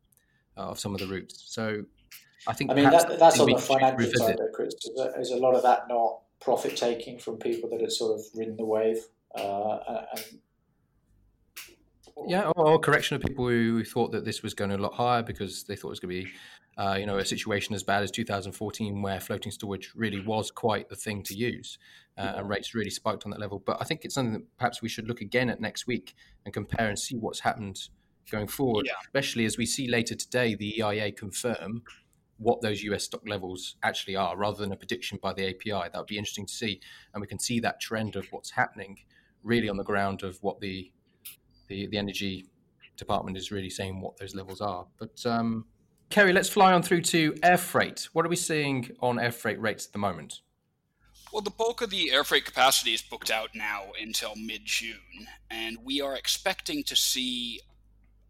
uh, 0.58 0.70
of 0.70 0.80
some 0.80 0.94
of 0.94 1.00
the 1.00 1.08
routes. 1.08 1.44
So 1.48 1.84
i 2.48 2.54
think 2.54 2.72
i 2.72 2.74
mean 2.74 2.90
that, 2.90 3.20
that's 3.20 3.38
on 3.40 3.50
the 3.52 3.58
financial 3.58 4.12
side 4.18 4.38
though 4.38 4.48
chris 4.54 4.74
is 5.18 5.32
a 5.32 5.36
lot 5.36 5.54
of 5.54 5.62
that 5.62 5.90
not 5.90 6.20
profit 6.40 6.76
taking 6.78 7.20
from 7.20 7.36
people 7.36 7.70
that 7.70 7.82
had 7.82 7.92
sort 7.92 8.18
of 8.18 8.26
ridden 8.34 8.56
the 8.56 8.66
wave 8.66 8.98
uh, 9.36 10.06
and 10.16 10.40
yeah, 12.28 12.50
or, 12.56 12.72
or, 12.72 12.80
correction 12.80 13.16
of 13.16 13.22
people 13.22 13.48
who 13.48 13.84
thought 13.84 14.12
that 14.12 14.26
this 14.26 14.44
was 14.44 14.54
going 14.54 14.72
a 14.72 14.78
lot 14.78 14.94
higher 14.94 15.24
because 15.24 15.64
they 15.64 15.76
thought 15.76 15.90
it 15.90 15.92
was 15.92 16.00
going 16.00 16.16
to 16.16 16.24
be, 16.24 16.32
uh, 16.78 16.96
you 17.00 17.06
know, 17.06 17.18
a 17.18 17.26
situation 17.26 17.76
as 17.76 17.84
bad 17.84 18.04
as 18.04 18.12
2014 18.12 19.02
where 19.02 19.20
floating 19.20 19.52
storage 19.52 19.92
really 19.96 20.22
was 20.22 20.50
quite 20.52 20.90
the 20.90 20.96
thing 20.96 21.24
to 21.24 21.36
use, 21.36 21.78
uh, 22.18 22.34
and 22.38 22.50
rates 22.50 22.74
really 22.74 22.90
spiked 22.90 23.26
on 23.26 23.32
that 23.32 23.40
level. 23.40 23.62
But 23.66 23.78
I 23.82 23.84
think 23.84 24.06
it's 24.06 24.16
something 24.16 24.34
that 24.34 24.58
perhaps 24.58 24.82
we 24.82 24.90
should 24.90 25.08
look 25.08 25.22
again 25.22 25.50
at 25.50 25.60
next 25.60 25.88
week 25.88 26.16
and 26.46 26.54
compare 26.54 26.88
and 26.88 26.98
see 26.98 27.16
what's 27.16 27.42
happened 27.42 27.90
going 28.32 28.48
forward, 28.48 28.86
yeah. 28.86 28.94
especially 29.04 29.46
as 29.46 29.58
we 29.58 29.66
see 29.66 29.88
later 29.88 30.16
today 30.16 30.56
the 30.56 30.80
EIA 30.80 31.12
confirm 31.12 31.84
what 32.38 32.62
those 32.62 32.82
US 32.84 33.04
stock 33.04 33.28
levels 33.28 33.76
actually 33.84 34.16
are, 34.16 34.38
rather 34.38 34.58
than 34.58 34.72
a 34.72 34.78
prediction 34.78 35.20
by 35.22 35.34
the 35.34 35.50
API. 35.50 35.90
That 35.92 35.98
would 35.98 36.08
be 36.08 36.18
interesting 36.18 36.46
to 36.46 36.54
see, 36.54 36.80
and 37.14 37.22
we 37.22 37.28
can 37.28 37.40
see 37.40 37.60
that 37.60 37.82
trend 37.82 38.16
of 38.16 38.28
what's 38.32 38.52
happening 38.52 39.00
really 39.44 39.70
on 39.70 39.78
the 39.78 39.84
ground 39.84 40.24
of 40.24 40.38
what 40.42 40.60
the 40.60 40.92
the, 41.68 41.88
the 41.88 41.98
energy 41.98 42.48
department 42.98 43.38
is 43.38 43.52
really 43.52 43.70
saying 43.70 44.02
what 44.02 44.18
those 44.18 44.34
levels 44.34 44.60
are. 44.60 44.88
But 44.98 45.24
um, 45.26 45.66
Kerry, 46.10 46.34
let's 46.34 46.50
fly 46.50 46.74
on 46.74 46.82
through 46.82 47.02
to 47.04 47.36
air 47.44 47.58
freight. 47.58 48.10
What 48.14 48.26
are 48.26 48.30
we 48.30 48.36
seeing 48.36 48.96
on 49.00 49.20
air 49.20 49.32
freight 49.32 49.62
rates 49.62 49.86
at 49.86 49.94
the 49.94 50.00
moment? 50.00 50.42
Well, 51.32 51.44
the 51.44 51.52
bulk 51.52 51.84
of 51.84 51.92
the 51.92 52.12
air 52.12 52.24
freight 52.24 52.46
capacity 52.46 52.96
is 52.96 53.04
booked 53.04 53.30
out 53.30 53.50
now 53.54 53.92
until 54.02 54.36
mid 54.36 54.66
June, 54.66 55.28
and 55.52 55.78
we 55.84 56.02
are 56.02 56.16
expecting 56.16 56.84
to 56.86 56.96
see 56.96 57.60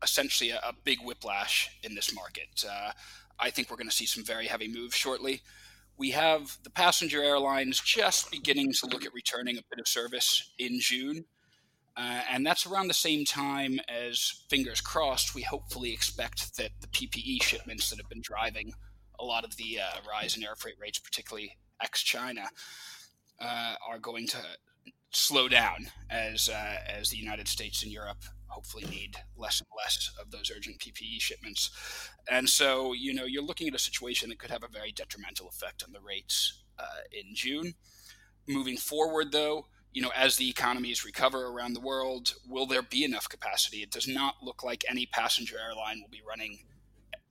essentially 0.04 0.50
a, 0.50 0.58
a 0.58 0.74
big 0.84 1.00
whiplash 1.02 1.70
in 1.82 1.96
this 1.96 2.14
market. 2.14 2.66
Uh, 2.70 2.92
I 3.40 3.50
think 3.50 3.70
we're 3.70 3.78
going 3.78 3.90
to 3.90 3.96
see 3.96 4.06
some 4.06 4.26
very 4.26 4.48
heavy 4.48 4.68
moves 4.68 4.96
shortly. 4.96 5.42
We 5.98 6.12
have 6.12 6.58
the 6.64 6.70
passenger 6.70 7.24
airlines 7.24 7.80
just 7.80 8.30
beginning 8.30 8.74
to 8.82 8.88
look 8.88 9.06
at 9.06 9.14
returning 9.14 9.58
a 9.58 9.64
bit 9.70 9.80
of 9.80 9.88
service 9.88 10.52
in 10.60 10.80
June. 10.82 11.24
Uh, 12.00 12.22
and 12.32 12.46
that's 12.46 12.66
around 12.66 12.88
the 12.88 12.94
same 12.94 13.26
time 13.26 13.78
as, 13.90 14.46
fingers 14.50 14.80
crossed, 14.80 15.36
we 15.36 15.42
hopefully 15.42 15.92
expect 15.92 16.56
that 16.56 16.72
the 16.80 16.88
PPE 16.88 17.44
shipments 17.44 17.90
that 17.90 18.00
have 18.00 18.08
been 18.08 18.22
driving 18.22 18.72
a 19.20 19.26
lot 19.26 19.44
of 19.44 19.58
the 19.58 19.80
uh, 19.82 20.00
rise 20.10 20.38
in 20.38 20.44
air 20.44 20.56
freight 20.56 20.78
rates, 20.80 20.98
particularly 20.98 21.58
ex 21.84 22.02
China, 22.02 22.44
uh, 23.42 23.76
are 23.86 24.00
going 24.00 24.26
to 24.28 24.38
slow 25.12 25.50
down 25.50 25.88
as, 26.10 26.48
uh, 26.48 26.78
as 26.88 27.10
the 27.10 27.18
United 27.18 27.50
States 27.50 27.84
and 27.84 27.92
Europe 27.92 28.24
hopefully 28.48 28.86
need 28.90 29.18
less 29.36 29.60
and 29.60 29.68
less 29.78 30.10
of 30.22 30.32
those 30.32 30.50
urgent 30.56 30.80
PPE 30.80 31.20
shipments. 31.20 31.70
And 32.32 32.48
so, 32.48 32.94
you 32.94 33.14
know, 33.14 33.26
you're 33.26 33.44
looking 33.44 33.68
at 33.68 33.76
a 33.76 33.80
situation 33.80 34.30
that 34.30 34.40
could 34.40 34.52
have 34.52 34.64
a 34.64 34.72
very 34.72 34.94
detrimental 34.94 35.50
effect 35.50 35.84
on 35.86 35.92
the 35.92 36.00
rates 36.00 36.64
uh, 36.78 37.02
in 37.12 37.36
June. 37.36 37.74
Moving 38.48 38.78
forward, 38.78 39.34
though, 39.34 39.66
you 39.94 40.02
know, 40.02 40.12
as 40.16 40.36
the 40.36 40.50
economies 40.50 41.06
recover 41.06 41.48
around 41.48 41.74
the 41.74 41.80
world, 41.80 42.34
will 42.48 42.66
there 42.66 42.82
be 42.84 43.04
enough 43.04 43.28
capacity? 43.28 43.78
It 43.78 43.92
does 43.92 44.08
not 44.08 44.36
look 44.42 44.64
like 44.64 44.84
any 44.88 45.08
passenger 45.08 45.58
airline 45.60 46.00
will 46.02 46.10
be 46.10 46.22
running 46.28 46.60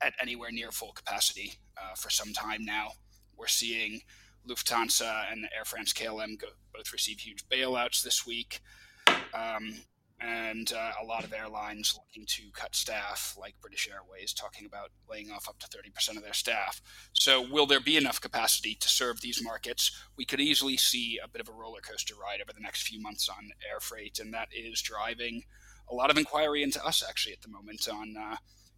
at 0.01 0.13
anywhere 0.21 0.51
near 0.51 0.71
full 0.71 0.91
capacity 0.91 1.53
uh, 1.77 1.95
for 1.95 2.09
some 2.09 2.33
time 2.33 2.65
now. 2.65 2.89
We're 3.37 3.47
seeing 3.47 4.01
Lufthansa 4.47 5.31
and 5.31 5.47
Air 5.55 5.65
France 5.65 5.93
KLM 5.93 6.39
go, 6.39 6.47
both 6.73 6.91
receive 6.91 7.19
huge 7.19 7.47
bailouts 7.47 8.03
this 8.03 8.25
week. 8.25 8.59
Um, 9.33 9.81
and 10.21 10.73
uh, 10.73 10.91
a 11.01 11.05
lot 11.05 11.23
of 11.23 11.33
airlines 11.33 11.97
looking 11.97 12.25
to 12.27 12.43
cut 12.53 12.75
staff, 12.75 13.35
like 13.39 13.55
British 13.61 13.89
Airways, 13.89 14.33
talking 14.33 14.65
about 14.65 14.91
laying 15.09 15.31
off 15.31 15.47
up 15.47 15.59
to 15.59 15.67
30% 15.67 16.17
of 16.17 16.23
their 16.23 16.33
staff. 16.33 16.81
So, 17.13 17.45
will 17.49 17.65
there 17.65 17.79
be 17.79 17.95
enough 17.95 18.19
capacity 18.19 18.75
to 18.75 18.89
serve 18.89 19.21
these 19.21 19.41
markets? 19.43 19.91
We 20.17 20.25
could 20.25 20.41
easily 20.41 20.75
see 20.77 21.19
a 21.23 21.27
bit 21.27 21.41
of 21.41 21.47
a 21.47 21.53
roller 21.53 21.81
coaster 21.81 22.15
ride 22.15 22.41
over 22.41 22.53
the 22.53 22.61
next 22.61 22.83
few 22.83 23.01
months 23.01 23.29
on 23.29 23.49
air 23.71 23.79
freight, 23.79 24.19
and 24.19 24.33
that 24.33 24.49
is 24.51 24.81
driving 24.81 25.43
a 25.89 25.95
lot 25.95 26.11
of 26.11 26.17
inquiry 26.17 26.63
into 26.63 26.83
us 26.85 27.03
actually 27.07 27.33
at 27.33 27.41
the 27.41 27.49
moment 27.49 27.87
on 27.91 28.15
uh, 28.17 28.35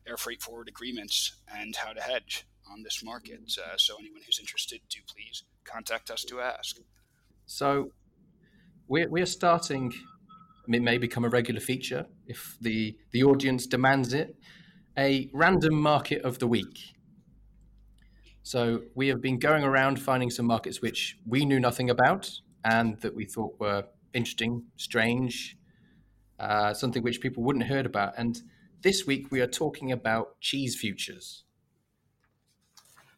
air 0.07 0.17
freight 0.17 0.41
forward 0.41 0.67
agreements 0.67 1.37
and 1.53 1.75
how 1.75 1.91
to 1.91 2.01
hedge 2.01 2.45
on 2.71 2.83
this 2.83 3.03
market. 3.03 3.39
Uh, 3.57 3.77
so, 3.77 3.95
anyone 3.99 4.21
who's 4.25 4.39
interested, 4.39 4.79
do 4.89 4.99
please 5.11 5.43
contact 5.63 6.11
us 6.11 6.23
to 6.23 6.39
ask. 6.39 6.77
So, 7.47 7.91
we're, 8.87 9.09
we're 9.09 9.25
starting 9.25 9.91
it 10.67 10.81
may 10.81 10.97
become 10.97 11.25
a 11.25 11.29
regular 11.29 11.59
feature 11.59 12.05
if 12.27 12.57
the, 12.61 12.95
the 13.11 13.23
audience 13.23 13.67
demands 13.67 14.13
it, 14.13 14.35
a 14.97 15.29
random 15.33 15.75
market 15.81 16.21
of 16.23 16.39
the 16.39 16.47
week. 16.47 16.95
So 18.43 18.83
we 18.95 19.07
have 19.07 19.21
been 19.21 19.39
going 19.39 19.63
around 19.63 20.01
finding 20.01 20.29
some 20.29 20.45
markets 20.45 20.81
which 20.81 21.17
we 21.27 21.45
knew 21.45 21.59
nothing 21.59 21.89
about 21.89 22.31
and 22.63 22.99
that 23.01 23.15
we 23.15 23.25
thought 23.25 23.59
were 23.59 23.85
interesting, 24.13 24.63
strange, 24.77 25.57
uh, 26.39 26.73
something 26.73 27.03
which 27.03 27.21
people 27.21 27.43
wouldn't 27.43 27.65
have 27.65 27.75
heard 27.75 27.85
about. 27.85 28.13
And 28.17 28.39
this 28.81 29.05
week 29.05 29.31
we 29.31 29.41
are 29.41 29.47
talking 29.47 29.91
about 29.91 30.39
cheese 30.41 30.75
futures. 30.75 31.43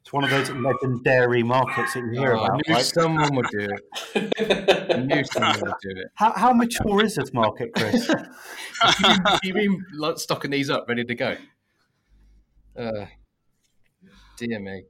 It's 0.03 0.11
one 0.11 0.25
of 0.25 0.31
those 0.31 0.49
legendary 0.49 1.43
markets 1.43 1.93
that 1.93 2.01
you 2.01 2.19
hear 2.19 2.35
oh, 2.35 2.43
about. 2.43 2.51
I 2.51 2.55
knew 2.67 2.75
right? 2.75 2.85
someone 2.85 3.35
would 3.37 3.47
do 3.51 3.67
it. 3.69 4.93
I 4.93 4.97
knew 4.97 5.23
someone 5.31 5.61
would 5.61 5.73
do 5.81 5.91
it. 5.91 6.07
How, 6.15 6.33
how 6.33 6.51
mature 6.51 7.05
is 7.05 7.15
this 7.15 7.31
market, 7.31 7.69
Chris? 7.73 8.09
you, 8.99 9.15
you 9.43 9.53
mean 9.53 9.85
like 9.93 10.17
stocking 10.17 10.51
these 10.51 10.69
up, 10.69 10.89
ready 10.89 11.05
to 11.05 11.15
go? 11.15 11.37
Uh, 12.77 13.05
dear 14.37 14.59
me. 14.59 14.83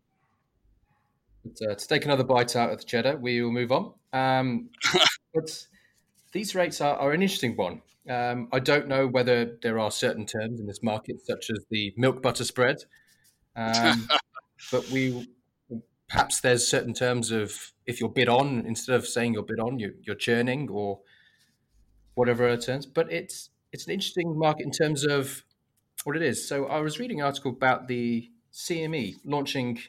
But, 1.45 1.69
uh, 1.69 1.75
to 1.75 1.87
take 1.87 2.05
another 2.05 2.23
bite 2.23 2.55
out 2.55 2.71
of 2.71 2.79
the 2.79 2.83
cheddar, 2.83 3.15
we 3.15 3.39
will 3.39 3.51
move 3.51 3.71
on. 3.71 3.93
Um, 4.13 4.71
but 5.35 5.67
these 6.31 6.55
rates 6.55 6.81
are, 6.81 6.95
are 6.95 7.11
an 7.11 7.21
interesting 7.21 7.55
one. 7.55 7.83
Um, 8.09 8.47
I 8.51 8.57
don't 8.57 8.87
know 8.87 9.05
whether 9.05 9.57
there 9.61 9.77
are 9.77 9.91
certain 9.91 10.25
terms 10.25 10.59
in 10.59 10.65
this 10.65 10.81
market, 10.81 11.21
such 11.23 11.51
as 11.51 11.63
the 11.69 11.93
milk 11.97 12.23
butter 12.23 12.45
spread. 12.45 12.77
Um, 13.55 14.07
but 14.71 14.89
we 14.89 15.27
perhaps 16.13 16.41
there's 16.41 16.67
certain 16.67 16.93
terms 16.93 17.31
of 17.31 17.73
if 17.87 17.99
you're 17.99 18.09
bid 18.09 18.29
on 18.29 18.63
instead 18.67 18.95
of 18.95 19.07
saying 19.07 19.33
you're 19.33 19.43
bid 19.43 19.59
on, 19.59 19.79
you, 19.79 19.93
you're 20.03 20.15
churning 20.15 20.69
or 20.69 20.99
whatever 22.13 22.47
other 22.47 22.61
terms. 22.61 22.85
But 22.85 23.11
it's 23.11 23.49
it's 23.71 23.87
an 23.87 23.93
interesting 23.93 24.37
market 24.37 24.65
in 24.65 24.71
terms 24.71 25.03
of 25.03 25.43
what 26.03 26.15
it 26.15 26.21
is. 26.21 26.47
So 26.47 26.67
I 26.67 26.79
was 26.79 26.99
reading 26.99 27.21
an 27.21 27.25
article 27.25 27.51
about 27.51 27.87
the 27.87 28.29
CME 28.53 29.15
launching 29.25 29.79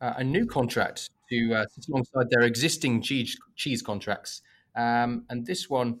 uh, 0.00 0.14
a 0.16 0.24
new 0.24 0.46
contract 0.46 1.10
to 1.28 1.54
uh, 1.54 1.66
sit 1.66 1.88
alongside 1.88 2.30
their 2.30 2.42
existing 2.46 3.02
cheese, 3.02 3.38
cheese 3.54 3.82
contracts, 3.82 4.42
um, 4.74 5.24
and 5.28 5.46
this 5.46 5.68
one. 5.68 6.00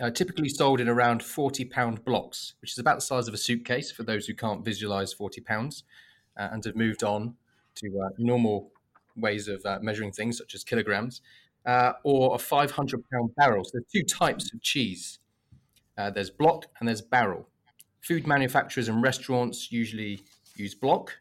Uh, 0.00 0.10
typically 0.10 0.48
sold 0.48 0.78
in 0.78 0.88
around 0.88 1.24
40 1.24 1.64
pound 1.64 2.04
blocks, 2.04 2.54
which 2.60 2.70
is 2.70 2.78
about 2.78 2.98
the 2.98 3.00
size 3.00 3.26
of 3.26 3.34
a 3.34 3.36
suitcase 3.36 3.90
for 3.90 4.04
those 4.04 4.26
who 4.26 4.34
can't 4.34 4.64
visualize 4.64 5.12
40 5.12 5.40
pounds 5.40 5.82
uh, 6.38 6.48
and 6.52 6.64
have 6.64 6.76
moved 6.76 7.02
on 7.02 7.34
to 7.76 8.00
uh, 8.00 8.08
normal 8.18 8.70
ways 9.16 9.48
of 9.48 9.64
uh, 9.64 9.78
measuring 9.82 10.12
things, 10.12 10.38
such 10.38 10.54
as 10.54 10.64
kilograms, 10.64 11.20
uh, 11.66 11.92
or 12.04 12.34
a 12.34 12.38
500 12.38 13.04
pound 13.12 13.34
barrel. 13.36 13.64
So 13.64 13.72
there's 13.74 13.86
two 13.92 14.04
types 14.04 14.52
of 14.52 14.62
cheese 14.62 15.18
uh, 15.96 16.10
there's 16.10 16.30
block 16.30 16.66
and 16.78 16.88
there's 16.88 17.02
barrel. 17.02 17.48
Food 18.00 18.24
manufacturers 18.24 18.88
and 18.88 19.02
restaurants 19.02 19.72
usually 19.72 20.22
use 20.54 20.72
block, 20.72 21.18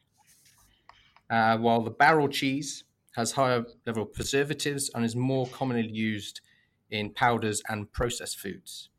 while 1.29 1.81
the 1.81 1.89
barrel 1.89 2.27
cheese 2.27 2.83
has 3.15 3.31
higher 3.31 3.65
level 3.87 4.03
of 4.03 4.13
preservatives 4.13 4.91
and 4.93 5.03
is 5.03 5.15
more 5.15 5.47
commonly 5.47 5.87
used 5.87 6.41
in 6.91 7.09
powders 7.09 7.61
and 7.67 7.91
processed 7.91 8.37
foods. 8.37 8.89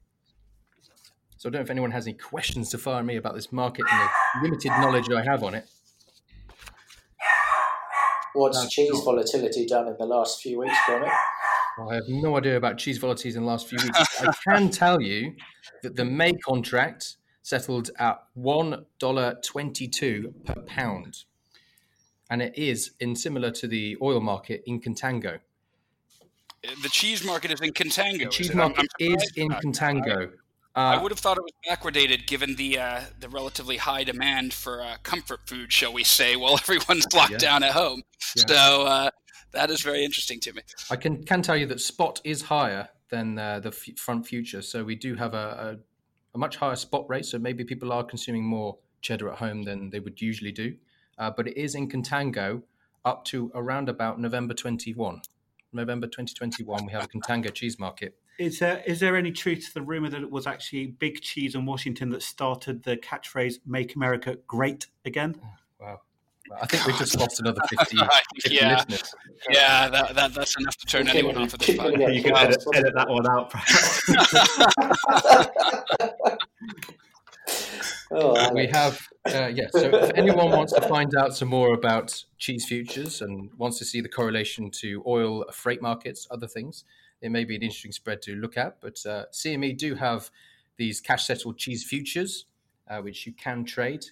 So 1.36 1.48
I 1.48 1.52
don't 1.52 1.60
know 1.60 1.64
if 1.64 1.70
anyone 1.70 1.92
has 1.92 2.06
any 2.08 2.16
questions 2.16 2.68
to 2.70 2.78
fire 2.78 3.02
me 3.04 3.14
about 3.14 3.34
this 3.36 3.52
market 3.52 3.84
and 3.90 4.10
the 4.34 4.48
limited 4.48 4.70
knowledge 4.70 5.08
I 5.10 5.22
have 5.22 5.44
on 5.44 5.54
it. 5.54 5.68
What's 8.34 8.60
That's 8.60 8.72
cheese 8.74 8.92
not- 8.92 9.04
volatility 9.04 9.66
done 9.66 9.88
in 9.88 9.96
the 9.98 10.06
last 10.06 10.40
few 10.42 10.60
weeks, 10.60 10.76
Gromit? 10.86 11.10
Well, 11.78 11.90
I 11.90 11.94
have 11.94 12.08
no 12.08 12.36
idea 12.36 12.56
about 12.56 12.76
cheese 12.78 12.98
volatilities 12.98 13.36
in 13.36 13.42
the 13.42 13.48
last 13.48 13.68
few 13.68 13.78
weeks. 13.82 14.20
I 14.22 14.32
can 14.44 14.68
tell 14.82 15.00
you 15.00 15.34
that 15.82 15.94
the 15.96 16.04
May 16.04 16.32
contract 16.32 17.16
settled 17.42 17.90
at 17.98 18.18
one 18.34 18.84
dollar 18.98 19.36
twenty-two 19.44 20.34
per 20.44 20.60
pound, 20.62 21.24
and 22.30 22.42
it 22.42 22.58
is 22.58 22.90
in 23.00 23.14
similar 23.14 23.50
to 23.52 23.68
the 23.68 23.96
oil 24.02 24.20
market 24.20 24.62
in 24.66 24.80
contango. 24.80 25.38
The 26.82 26.88
cheese 26.88 27.24
market 27.24 27.52
is 27.52 27.60
in 27.60 27.72
contango. 27.72 28.24
The 28.24 28.26
cheese 28.26 28.54
market 28.54 28.86
I'm 29.00 29.12
is 29.12 29.32
in 29.36 29.46
about 29.46 29.62
contango. 30.78 30.94
I 30.94 30.96
Uh, 30.96 31.02
would 31.02 31.12
have 31.12 31.18
thought 31.18 31.38
it 31.38 31.42
was 31.44 31.52
backwardated 31.68 32.26
given 32.26 32.56
the 32.56 32.78
uh, 32.78 33.00
the 33.20 33.28
relatively 33.28 33.76
high 33.78 34.04
demand 34.04 34.52
for 34.54 34.82
uh, 34.82 34.96
comfort 35.02 35.40
food, 35.46 35.72
shall 35.72 35.92
we 35.92 36.04
say, 36.04 36.36
while 36.36 36.54
everyone's 36.62 37.06
locked 37.14 37.32
Yeah. 37.32 37.38
down 37.38 37.62
at 37.62 37.72
home. 37.72 38.02
Yeah. 38.36 38.44
So 38.48 38.82
uh, 38.86 39.10
that 39.52 39.70
is 39.70 39.80
very 39.82 40.04
interesting 40.04 40.40
to 40.40 40.52
me. 40.52 40.62
I 40.90 40.96
can 40.96 41.24
can 41.24 41.42
tell 41.42 41.56
you 41.56 41.66
that 41.66 41.80
spot 41.80 42.20
is 42.24 42.42
higher 42.42 42.88
than 43.10 43.38
uh, 43.38 43.60
the 43.60 43.68
f- 43.70 43.96
front 43.96 44.26
future, 44.26 44.60
so 44.62 44.84
we 44.84 44.94
do 44.94 45.14
have 45.14 45.32
a, 45.34 45.36
a, 45.36 45.78
a 46.34 46.38
much 46.38 46.56
higher 46.56 46.76
spot 46.76 47.06
rate. 47.08 47.24
So 47.24 47.38
maybe 47.38 47.64
people 47.64 47.90
are 47.92 48.04
consuming 48.04 48.44
more 48.44 48.78
cheddar 49.00 49.30
at 49.32 49.38
home 49.38 49.62
than 49.62 49.90
they 49.90 50.00
would 50.00 50.20
usually 50.20 50.52
do, 50.52 50.76
uh, 51.18 51.30
but 51.30 51.46
it 51.48 51.56
is 51.56 51.74
in 51.74 51.88
contango 51.88 52.62
up 53.04 53.24
to 53.24 53.50
around 53.54 53.88
about 53.88 54.20
November 54.20 54.54
twenty 54.54 54.92
one. 54.94 55.20
November 55.70 56.06
2021, 56.06 56.86
we 56.86 56.92
have 56.92 57.04
a 57.04 57.08
contango 57.08 57.52
cheese 57.52 57.78
market. 57.78 58.14
Is 58.38 58.60
there 58.60 58.82
is 58.86 59.00
there 59.00 59.16
any 59.16 59.32
truth 59.32 59.66
to 59.66 59.74
the 59.74 59.82
rumor 59.82 60.08
that 60.10 60.22
it 60.22 60.30
was 60.30 60.46
actually 60.46 60.86
Big 60.86 61.20
Cheese 61.20 61.56
in 61.56 61.66
Washington 61.66 62.08
that 62.10 62.22
started 62.22 62.84
the 62.84 62.96
catchphrase 62.96 63.58
"Make 63.66 63.96
America 63.96 64.36
Great 64.46 64.86
Again"? 65.04 65.40
Wow. 65.80 66.00
Well, 66.48 66.58
I 66.62 66.66
think 66.66 66.86
we 66.86 66.92
just 66.94 67.18
lost 67.18 67.40
another 67.40 67.60
50, 67.68 67.98
I- 68.00 68.22
50 68.42 68.54
yeah. 68.56 68.74
listeners. 68.88 69.14
Yeah, 69.50 69.88
that, 69.90 70.14
that, 70.14 70.34
that's 70.34 70.58
enough 70.58 70.76
to 70.78 70.86
turn 70.86 71.06
Keep 71.06 71.14
anyone 71.16 71.36
off 71.36 71.52
of 71.52 71.58
this 71.58 71.66
keep 71.66 71.76
it 71.76 71.82
podcast. 71.82 72.00
Yeah, 72.00 72.08
you 72.08 72.22
can 72.22 72.36
edit, 72.36 72.64
edit 72.74 72.94
that 72.94 73.08
one 73.08 73.26
out. 73.28 73.50
perhaps. 73.50 74.10
Oh, 78.10 78.52
we 78.54 78.66
have 78.68 79.06
uh, 79.26 79.50
yeah 79.54 79.66
so 79.70 79.80
if 79.80 80.12
anyone 80.14 80.50
wants 80.50 80.72
to 80.72 80.80
find 80.80 81.14
out 81.14 81.36
some 81.36 81.48
more 81.48 81.74
about 81.74 82.24
cheese 82.38 82.64
futures 82.64 83.20
and 83.20 83.50
wants 83.58 83.78
to 83.80 83.84
see 83.84 84.00
the 84.00 84.08
correlation 84.08 84.70
to 84.80 85.02
oil 85.06 85.44
freight 85.52 85.82
markets 85.82 86.26
other 86.30 86.46
things 86.46 86.84
it 87.20 87.30
may 87.30 87.44
be 87.44 87.56
an 87.56 87.62
interesting 87.62 87.92
spread 87.92 88.22
to 88.22 88.34
look 88.36 88.56
at 88.56 88.80
but 88.80 88.98
uh, 89.06 89.24
cme 89.32 89.76
do 89.76 89.94
have 89.94 90.30
these 90.76 91.00
cash 91.00 91.26
settled 91.26 91.58
cheese 91.58 91.84
futures 91.84 92.46
uh, 92.88 93.00
which 93.00 93.26
you 93.26 93.32
can 93.32 93.64
trade. 93.64 94.04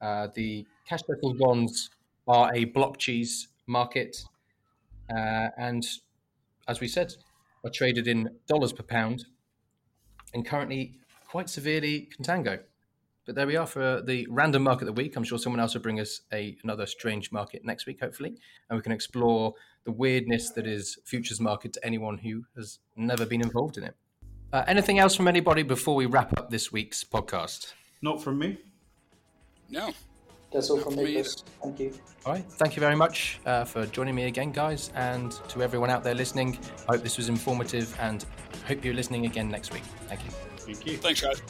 Uh, 0.00 0.28
the 0.34 0.66
cash 0.86 1.00
settled 1.06 1.38
ones 1.38 1.90
are 2.26 2.52
a 2.54 2.64
block 2.64 2.98
cheese 2.98 3.48
market 3.66 4.24
uh, 5.10 5.48
and 5.56 5.86
as 6.68 6.80
we 6.80 6.88
said 6.88 7.14
are 7.64 7.70
traded 7.70 8.06
in 8.06 8.28
dollars 8.46 8.72
per 8.72 8.82
pound 8.82 9.26
and 10.34 10.44
currently 10.44 10.98
quite 11.28 11.48
severely 11.48 12.08
contango 12.16 12.58
but 13.26 13.34
there 13.34 13.46
we 13.46 13.56
are 13.56 13.66
for 13.66 14.02
the 14.02 14.26
random 14.30 14.62
market 14.62 14.88
of 14.88 14.94
the 14.94 15.02
week. 15.02 15.16
I'm 15.16 15.24
sure 15.24 15.38
someone 15.38 15.60
else 15.60 15.74
will 15.74 15.82
bring 15.82 16.00
us 16.00 16.20
a 16.32 16.56
another 16.62 16.86
strange 16.86 17.32
market 17.32 17.64
next 17.64 17.86
week, 17.86 18.00
hopefully, 18.00 18.36
and 18.68 18.76
we 18.76 18.82
can 18.82 18.92
explore 18.92 19.54
the 19.84 19.92
weirdness 19.92 20.50
that 20.50 20.66
is 20.66 20.98
futures 21.04 21.40
market 21.40 21.72
to 21.74 21.84
anyone 21.84 22.18
who 22.18 22.44
has 22.56 22.78
never 22.96 23.26
been 23.26 23.40
involved 23.40 23.78
in 23.78 23.84
it. 23.84 23.94
Uh, 24.52 24.64
anything 24.66 24.98
else 24.98 25.14
from 25.14 25.28
anybody 25.28 25.62
before 25.62 25.94
we 25.94 26.06
wrap 26.06 26.38
up 26.38 26.50
this 26.50 26.70
week's 26.70 27.02
podcast? 27.02 27.72
Not 28.02 28.22
from 28.22 28.38
me. 28.38 28.58
No. 29.68 29.92
That's 30.52 30.70
all 30.70 30.78
from 30.78 30.94
Me 30.94 31.16
me. 31.16 31.24
Thank 31.62 31.80
you. 31.80 31.92
All 32.24 32.34
right, 32.34 32.44
thank 32.52 32.76
you 32.76 32.80
very 32.80 32.94
much 32.94 33.40
uh, 33.44 33.64
for 33.64 33.86
joining 33.86 34.14
me 34.14 34.26
again, 34.26 34.52
guys, 34.52 34.92
and 34.94 35.32
to 35.48 35.62
everyone 35.62 35.90
out 35.90 36.04
there 36.04 36.14
listening. 36.14 36.56
I 36.88 36.92
hope 36.92 37.02
this 37.02 37.16
was 37.16 37.28
informative, 37.28 37.94
and 37.98 38.24
hope 38.68 38.84
you're 38.84 38.94
listening 38.94 39.26
again 39.26 39.48
next 39.48 39.72
week. 39.72 39.82
Thank 40.08 40.24
you. 40.24 40.30
Thank 40.58 40.86
you. 40.86 40.96
Thanks, 40.96 41.20
guys. 41.20 41.42